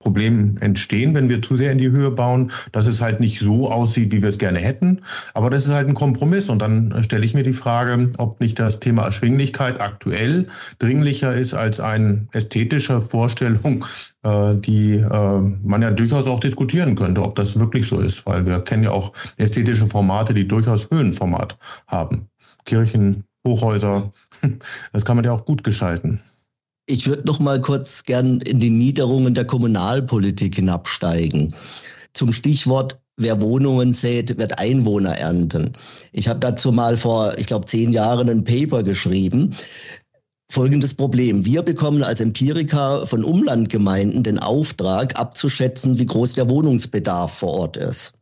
[0.00, 3.70] Problem entstehen, wenn wir zu sehr in die Höhe bauen, dass es halt nicht so
[3.70, 5.02] aussieht, wie wir es gerne hätten.
[5.34, 6.48] Aber das ist halt ein Kompromiss.
[6.48, 10.46] Und dann stelle ich mir die Frage, ob nicht das Thema Erschwinglichkeit aktuell
[10.78, 13.84] dringlicher ist als eine ästhetische Vorstellung,
[14.22, 18.24] äh, die äh, man ja durchaus auch diskutieren könnte, ob das wirklich so ist.
[18.24, 22.26] Weil wir kennen ja auch ästhetische Formate, die durchaus Höhenformat haben.
[22.64, 24.12] Kirchen, Hochhäuser,
[24.92, 26.22] das kann man ja auch gut gestalten.
[26.90, 31.54] Ich würde noch mal kurz gern in die Niederungen der Kommunalpolitik hinabsteigen.
[32.14, 35.72] Zum Stichwort wer Wohnungen sät, wird Einwohner ernten.
[36.12, 39.54] Ich habe dazu mal vor, ich glaube, zehn Jahren ein Paper geschrieben.
[40.50, 41.46] Folgendes Problem.
[41.46, 47.76] Wir bekommen als Empiriker von Umlandgemeinden den Auftrag abzuschätzen, wie groß der Wohnungsbedarf vor Ort
[47.76, 48.14] ist.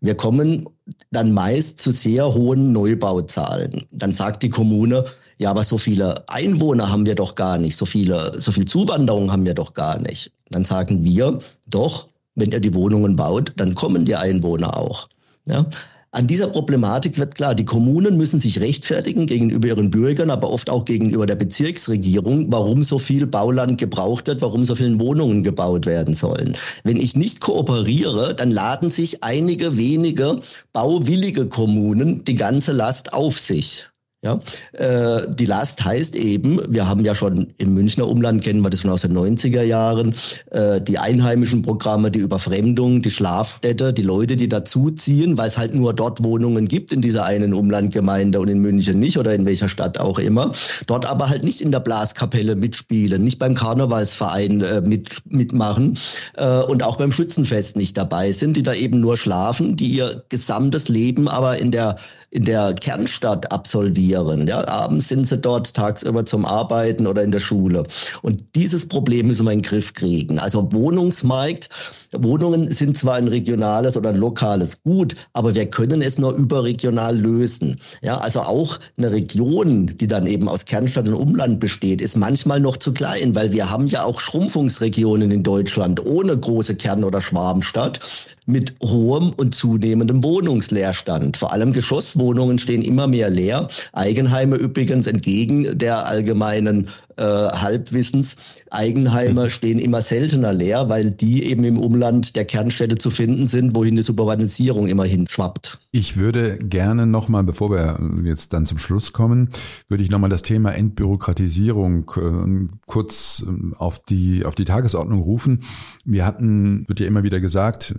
[0.00, 0.66] Wir kommen
[1.10, 3.84] dann meist zu sehr hohen Neubauzahlen.
[3.90, 5.04] Dann sagt die Kommune,
[5.38, 9.30] ja, aber so viele Einwohner haben wir doch gar nicht, so viele, so viel Zuwanderung
[9.30, 10.32] haben wir doch gar nicht.
[10.50, 15.08] Dann sagen wir, doch, wenn ihr die Wohnungen baut, dann kommen die Einwohner auch.
[15.46, 15.66] Ja?
[16.10, 20.70] An dieser Problematik wird klar, die Kommunen müssen sich rechtfertigen gegenüber ihren Bürgern, aber oft
[20.70, 25.84] auch gegenüber der Bezirksregierung, warum so viel Bauland gebraucht wird, warum so viele Wohnungen gebaut
[25.84, 26.56] werden sollen.
[26.82, 30.40] Wenn ich nicht kooperiere, dann laden sich einige wenige
[30.72, 33.88] bauwillige Kommunen die ganze Last auf sich.
[34.24, 34.40] Ja,
[34.72, 38.80] äh, die Last heißt eben, wir haben ja schon im Münchner Umland, kennen wir das
[38.80, 40.12] schon aus den 90er Jahren,
[40.50, 45.72] äh, die einheimischen Programme, die Überfremdung, die Schlafstätte, die Leute, die dazuziehen, weil es halt
[45.72, 49.68] nur dort Wohnungen gibt in dieser einen Umlandgemeinde und in München nicht oder in welcher
[49.68, 50.52] Stadt auch immer.
[50.88, 55.96] Dort aber halt nicht in der Blaskapelle mitspielen, nicht beim Karnevalsverein äh, mit, mitmachen
[56.36, 60.24] äh, und auch beim Schützenfest nicht dabei sind, die da eben nur schlafen, die ihr
[60.28, 61.98] gesamtes Leben aber in der
[62.30, 64.46] in der Kernstadt absolvieren.
[64.46, 67.84] Ja, abends sind sie dort tagsüber zum Arbeiten oder in der Schule.
[68.22, 70.38] Und dieses Problem müssen wir in den Griff kriegen.
[70.38, 71.70] Also Wohnungsmarkt,
[72.12, 77.16] Wohnungen sind zwar ein regionales oder ein lokales Gut, aber wir können es nur überregional
[77.16, 77.80] lösen.
[78.02, 82.60] Ja, also auch eine Region, die dann eben aus Kernstadt und Umland besteht, ist manchmal
[82.60, 87.20] noch zu klein, weil wir haben ja auch Schrumpfungsregionen in Deutschland ohne große Kern- oder
[87.20, 88.00] Schwarmstadt
[88.48, 91.36] mit hohem und zunehmendem Wohnungsleerstand.
[91.36, 93.68] Vor allem Geschosswohnungen stehen immer mehr leer.
[93.92, 98.36] Eigenheime übrigens entgegen der allgemeinen äh, Halbwissens.
[98.70, 99.50] Eigenheime mhm.
[99.50, 103.96] stehen immer seltener leer, weil die eben im Umland der Kernstädte zu finden sind, wohin
[103.96, 105.80] die Suburbanisierung immerhin schwappt.
[105.90, 109.48] Ich würde gerne nochmal, bevor wir jetzt dann zum Schluss kommen,
[109.88, 115.60] würde ich nochmal das Thema Entbürokratisierung äh, kurz äh, auf die, auf die Tagesordnung rufen.
[116.04, 117.94] Wir hatten, wird ja immer wieder gesagt,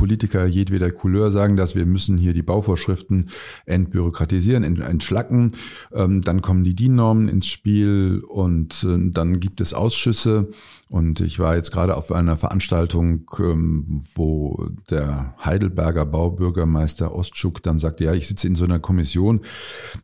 [0.00, 3.28] Politiker jedweder Couleur sagen das, wir müssen hier die Bauvorschriften
[3.66, 5.52] entbürokratisieren, entschlacken.
[5.92, 10.48] Ähm, dann kommen die DIN-Normen ins Spiel und äh, dann gibt es Ausschüsse.
[10.88, 17.78] Und ich war jetzt gerade auf einer Veranstaltung, ähm, wo der Heidelberger Baubürgermeister Ostschuk dann
[17.78, 19.42] sagte, ja, ich sitze in so einer Kommission,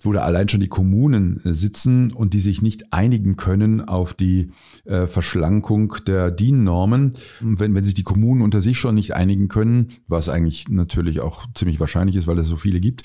[0.03, 4.13] wo da allein schon die Kommunen äh, sitzen und die sich nicht einigen können auf
[4.13, 4.51] die
[4.85, 7.13] äh, Verschlankung der DIN-Normen.
[7.41, 11.47] Wenn, wenn sich die Kommunen unter sich schon nicht einigen können, was eigentlich natürlich auch
[11.55, 13.05] ziemlich wahrscheinlich ist, weil es so viele gibt,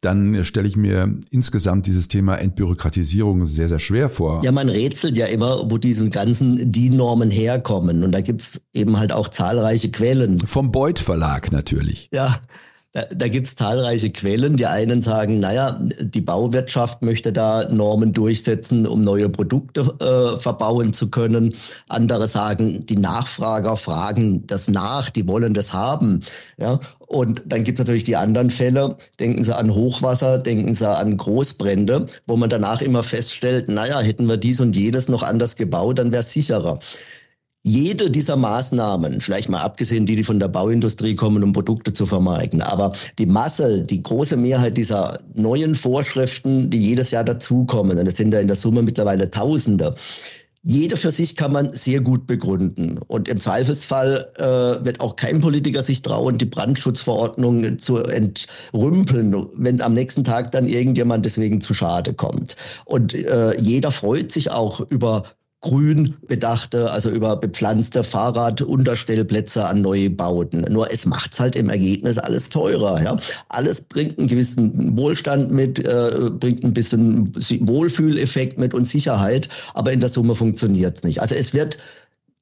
[0.00, 4.40] dann stelle ich mir insgesamt dieses Thema Entbürokratisierung sehr, sehr schwer vor.
[4.42, 8.02] Ja, man rätselt ja immer, wo diese ganzen DIN-Normen herkommen.
[8.02, 10.38] Und da gibt es eben halt auch zahlreiche Quellen.
[10.38, 12.08] Vom Beuth Verlag natürlich.
[12.12, 12.38] Ja,
[12.92, 14.56] da, da gibt es zahlreiche Quellen.
[14.56, 20.92] Die einen sagen, naja, die Bauwirtschaft möchte da Normen durchsetzen, um neue Produkte äh, verbauen
[20.92, 21.54] zu können.
[21.88, 26.20] Andere sagen, die Nachfrager fragen das nach, die wollen das haben.
[26.58, 26.80] Ja?
[27.06, 28.96] Und dann gibt es natürlich die anderen Fälle.
[29.20, 34.26] Denken Sie an Hochwasser, denken Sie an Großbrände, wo man danach immer feststellt, naja, hätten
[34.26, 36.80] wir dies und jenes noch anders gebaut, dann wäre es sicherer.
[37.62, 42.06] Jede dieser Maßnahmen, vielleicht mal abgesehen die, die von der Bauindustrie kommen, um Produkte zu
[42.06, 48.06] vermarkten, aber die Masse, die große Mehrheit dieser neuen Vorschriften, die jedes Jahr dazukommen, und
[48.06, 49.94] es sind ja in der Summe mittlerweile Tausende,
[50.62, 52.98] jede für sich kann man sehr gut begründen.
[53.08, 59.80] Und im Zweifelsfall äh, wird auch kein Politiker sich trauen, die Brandschutzverordnung zu entrümpeln, wenn
[59.80, 62.56] am nächsten Tag dann irgendjemand deswegen zu Schade kommt.
[62.84, 65.24] Und äh, jeder freut sich auch über
[65.62, 70.62] grün bedachte, also über bepflanzte Fahrradunterstellplätze an Neubauten.
[70.70, 73.02] Nur es macht's halt im Ergebnis alles teurer.
[73.02, 73.18] Ja?
[73.50, 77.32] Alles bringt einen gewissen Wohlstand mit, äh, bringt ein bisschen
[77.68, 81.20] Wohlfühleffekt mit und Sicherheit, aber in der Summe funktioniert's nicht.
[81.20, 81.78] Also es wird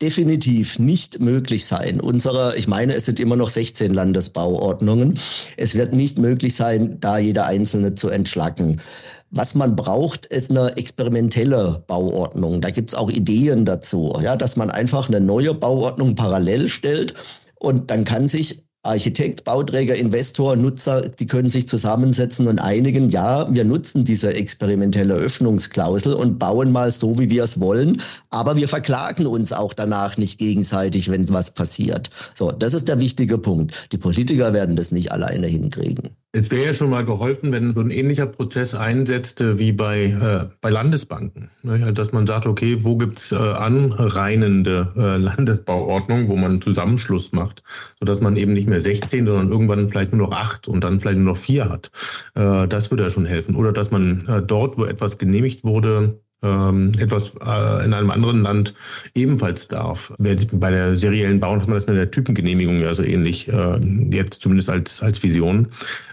[0.01, 2.01] definitiv nicht möglich sein.
[2.01, 5.19] Unsere, ich meine, es sind immer noch 16 Landesbauordnungen.
[5.57, 8.81] Es wird nicht möglich sein, da jede einzelne zu entschlacken.
[9.31, 12.61] Was man braucht, ist eine experimentelle Bauordnung.
[12.61, 17.14] Da gibt es auch Ideen dazu, ja, dass man einfach eine neue Bauordnung parallel stellt
[17.57, 23.53] und dann kann sich Architekt, Bauträger, Investor, Nutzer, die können sich zusammensetzen und einigen, ja,
[23.53, 28.69] wir nutzen diese experimentelle Öffnungsklausel und bauen mal so, wie wir es wollen, aber wir
[28.69, 32.09] verklagen uns auch danach nicht gegenseitig, wenn was passiert.
[32.35, 33.88] So, das ist der wichtige Punkt.
[33.93, 36.11] Die Politiker werden das nicht alleine hinkriegen.
[36.33, 40.55] Es wäre ja schon mal geholfen, wenn so ein ähnlicher Prozess einsetzte wie bei, äh,
[40.61, 41.51] bei Landesbanken.
[41.62, 41.91] Ne?
[41.95, 47.33] Dass man sagt, okay, wo gibt es äh, anreinende äh, Landesbauordnungen, wo man einen Zusammenschluss
[47.33, 47.62] macht,
[47.99, 51.17] sodass man eben nicht mehr 16, sondern irgendwann vielleicht nur noch 8 und dann vielleicht
[51.17, 51.91] nur noch 4 hat.
[52.35, 53.55] Äh, das würde ja schon helfen.
[53.55, 58.42] Oder dass man äh, dort, wo etwas genehmigt wurde, ähm, etwas äh, in einem anderen
[58.42, 58.74] Land
[59.14, 60.12] ebenfalls darf.
[60.18, 63.79] Bei der seriellen Bau hat man das mit der Typengenehmigung ja so ähnlich, äh,
[64.11, 65.68] jetzt zumindest als, als Vision.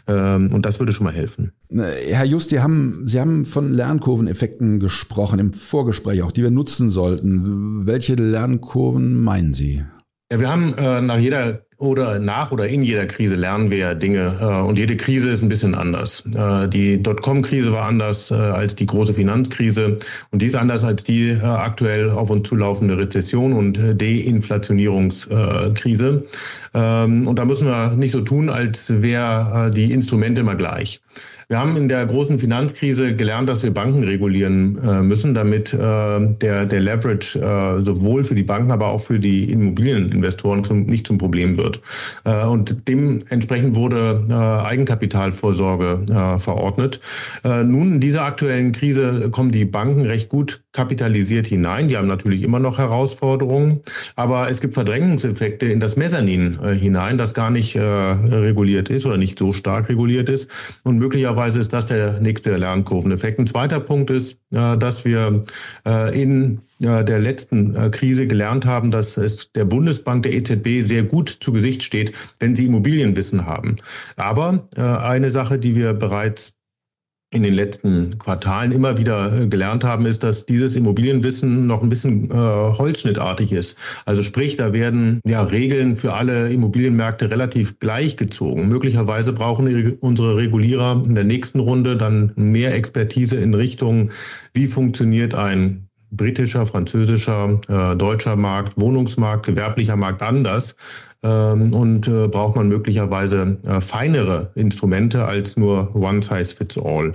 [0.08, 1.52] Ähm, und das würde schon mal helfen.
[1.70, 6.90] Herr Just, Sie haben, Sie haben von Lernkurveneffekten gesprochen im Vorgespräch auch, die wir nutzen
[6.90, 7.86] sollten.
[7.86, 9.84] Welche Lernkurven meinen Sie?
[10.32, 13.94] Ja, wir haben äh, nach jeder oder nach oder in jeder Krise lernen wir ja
[13.94, 16.24] Dinge äh, und jede Krise ist ein bisschen anders.
[16.36, 19.98] Äh, die Dotcom-Krise war anders äh, als die große Finanzkrise
[20.32, 26.24] und die ist anders als die äh, aktuell auf uns zulaufende Rezession und äh, Deinflationierungskrise.
[26.74, 31.04] Ähm, und da müssen wir nicht so tun, als wäre äh, die Instrumente immer gleich.
[31.48, 35.78] Wir haben in der großen Finanzkrise gelernt, dass wir Banken regulieren äh, müssen, damit äh,
[35.78, 41.06] der, der Leverage äh, sowohl für die Banken, aber auch für die Immobilieninvestoren zum, nicht
[41.06, 41.80] zum Problem wird.
[42.24, 47.00] Äh, und dementsprechend wurde äh, Eigenkapitalvorsorge äh, verordnet.
[47.44, 51.88] nun, in dieser aktuellen Krise kommen die Banken recht gut kapitalisiert hinein.
[51.88, 53.82] Die haben natürlich immer noch Herausforderungen,
[54.16, 59.40] aber es gibt Verdrängungseffekte in das Mezzanin hinein, das gar nicht reguliert ist oder nicht
[59.40, 60.50] so stark reguliert ist
[60.84, 63.40] und möglicherweise möglicherweise ist das der nächste Lernkurveneffekt.
[63.40, 65.42] Ein zweiter Punkt ist, äh, dass wir
[65.86, 71.04] äh, in der letzten äh, Krise gelernt haben, dass es der Bundesbank, der EZB sehr
[71.04, 73.78] gut zu Gesicht steht, wenn sie Immobilienwissen haben.
[74.18, 76.55] Aber eine Sache, die wir bereits
[77.36, 81.90] in den letzten Quartalen immer wieder äh, gelernt haben, ist, dass dieses Immobilienwissen noch ein
[81.90, 83.78] bisschen äh, holzschnittartig ist.
[84.06, 88.68] Also sprich, da werden ja Regeln für alle Immobilienmärkte relativ gleich gezogen.
[88.70, 94.10] Möglicherweise brauchen unsere Regulierer in der nächsten Runde dann mehr Expertise in Richtung,
[94.54, 100.76] wie funktioniert ein britischer, französischer, äh, deutscher Markt, Wohnungsmarkt, gewerblicher Markt anders
[101.26, 107.14] und äh, braucht man möglicherweise äh, feinere Instrumente als nur One Size Fits All.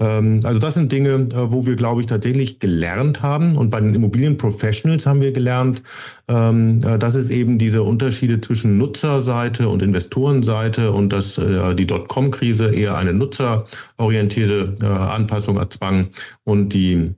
[0.00, 3.56] Ähm, also das sind Dinge, äh, wo wir, glaube ich, tatsächlich gelernt haben.
[3.56, 5.82] Und bei den Immobilienprofessionals haben wir gelernt,
[6.28, 11.86] ähm, äh, dass es eben diese Unterschiede zwischen Nutzerseite und Investorenseite und dass äh, die
[11.86, 16.08] Dotcom-Krise eher eine nutzerorientierte äh, Anpassung erzwang
[16.44, 17.14] und die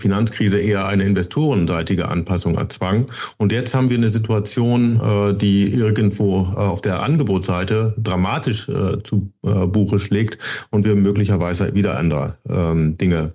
[0.00, 3.06] Finanzkrise eher eine investorenseitige Anpassung erzwang.
[3.36, 9.02] Und jetzt haben wir eine Situation, äh, die irgendwo äh, auf der Angebotsseite dramatisch äh,
[9.02, 10.38] zu Buche schlägt
[10.70, 13.32] und wir möglicherweise wieder andere ähm, Dinge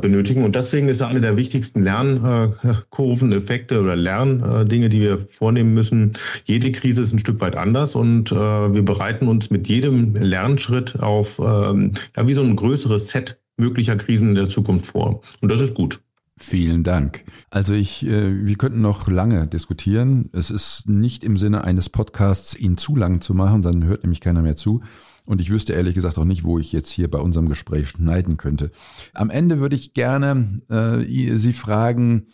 [0.00, 0.42] benötigen.
[0.42, 6.14] Und deswegen ist eine der wichtigsten Lernkurveneffekte oder Lerndinge, die wir vornehmen müssen.
[6.46, 11.38] Jede Krise ist ein Stück weit anders und wir bereiten uns mit jedem Lernschritt auf
[11.38, 15.20] ähm, ja, wie so ein größeres Set möglicher Krisen in der Zukunft vor.
[15.40, 16.00] Und das ist gut.
[16.40, 17.24] Vielen Dank.
[17.50, 20.30] Also ich, äh, wir könnten noch lange diskutieren.
[20.32, 24.20] Es ist nicht im Sinne eines Podcasts, ihn zu lang zu machen, dann hört nämlich
[24.20, 24.82] keiner mehr zu.
[25.26, 28.36] Und ich wüsste ehrlich gesagt auch nicht, wo ich jetzt hier bei unserem Gespräch schneiden
[28.36, 28.70] könnte.
[29.14, 32.28] Am Ende würde ich gerne äh, Sie fragen,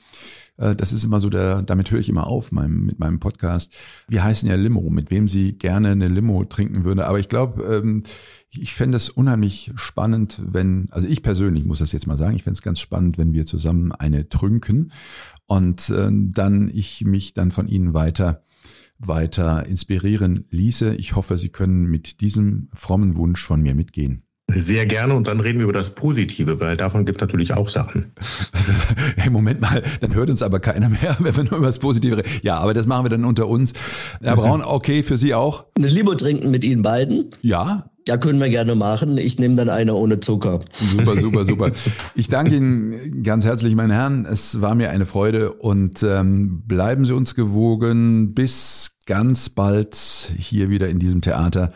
[0.57, 3.75] das ist immer so der, damit höre ich immer auf meinem, mit meinem Podcast.
[4.09, 7.07] Wir heißen ja Limo, mit wem Sie gerne eine Limo trinken würde.
[7.07, 8.03] Aber ich glaube, ähm,
[8.51, 12.45] ich fände es unheimlich spannend, wenn, also ich persönlich muss das jetzt mal sagen, ich
[12.45, 14.93] fände es ganz spannend, wenn wir zusammen eine trünken
[15.47, 18.45] und äh, dann ich mich dann von Ihnen weiter
[18.99, 20.95] weiter inspirieren ließe.
[20.95, 24.24] Ich hoffe, Sie können mit diesem frommen Wunsch von mir mitgehen.
[24.53, 27.69] Sehr gerne und dann reden wir über das Positive, weil davon gibt es natürlich auch
[27.69, 28.13] Sachen.
[29.17, 32.19] hey, Moment mal, dann hört uns aber keiner mehr, wenn wir nur über das Positive
[32.19, 32.29] reden.
[32.43, 33.73] Ja, aber das machen wir dann unter uns.
[34.23, 35.65] Herr Braun, okay, für Sie auch?
[35.77, 37.31] Eine Limo trinken mit Ihnen beiden?
[37.43, 39.17] Ja, ja, können wir gerne machen.
[39.17, 40.61] Ich nehme dann eine ohne Zucker.
[40.79, 41.71] Super, super, super.
[42.15, 44.27] Ich danke Ihnen ganz herzlich, meine Herren.
[44.27, 48.35] Es war mir eine Freude und ähm, bleiben Sie uns gewogen.
[48.35, 49.97] Bis ganz bald
[50.37, 51.73] hier wieder in diesem Theater.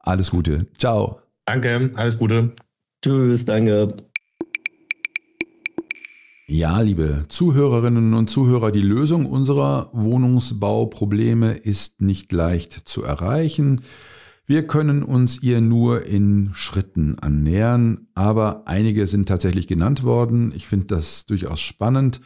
[0.00, 0.66] Alles Gute.
[0.76, 1.23] Ciao.
[1.46, 2.52] Danke, alles Gute.
[3.02, 3.96] Tschüss, danke.
[6.46, 13.80] Ja, liebe Zuhörerinnen und Zuhörer, die Lösung unserer Wohnungsbauprobleme ist nicht leicht zu erreichen.
[14.46, 20.52] Wir können uns ihr nur in Schritten annähern, aber einige sind tatsächlich genannt worden.
[20.54, 22.20] Ich finde das durchaus spannend.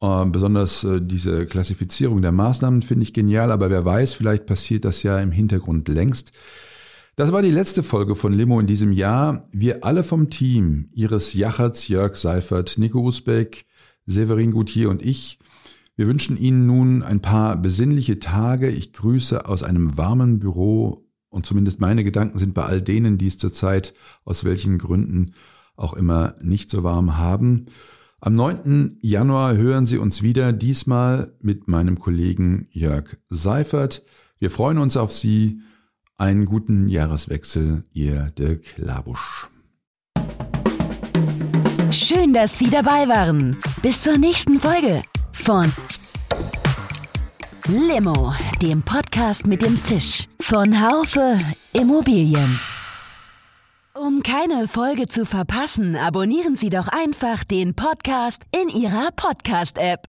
[0.00, 4.86] Äh, besonders äh, diese Klassifizierung der Maßnahmen finde ich genial, aber wer weiß, vielleicht passiert
[4.86, 6.32] das ja im Hintergrund längst.
[7.20, 9.42] Das war die letzte Folge von Limo in diesem Jahr.
[9.52, 13.66] Wir alle vom Team, Iris Jachertz, Jörg Seifert, Nico Usbeck,
[14.06, 15.38] Severin Gutier und ich,
[15.96, 18.70] wir wünschen Ihnen nun ein paar besinnliche Tage.
[18.70, 23.26] Ich grüße aus einem warmen Büro und zumindest meine Gedanken sind bei all denen, die
[23.26, 23.92] es zurzeit
[24.24, 25.32] aus welchen Gründen
[25.76, 27.66] auch immer nicht so warm haben.
[28.22, 28.96] Am 9.
[29.02, 34.06] Januar hören Sie uns wieder, diesmal mit meinem Kollegen Jörg Seifert.
[34.38, 35.60] Wir freuen uns auf Sie.
[36.20, 39.48] Einen guten Jahreswechsel, Ihr Dirk Labusch.
[41.90, 43.56] Schön, dass Sie dabei waren.
[43.80, 45.00] Bis zur nächsten Folge
[45.32, 45.72] von
[47.68, 51.38] Limo, dem Podcast mit dem Zisch von Haufe
[51.72, 52.60] Immobilien.
[53.94, 60.09] Um keine Folge zu verpassen, abonnieren Sie doch einfach den Podcast in Ihrer Podcast-App.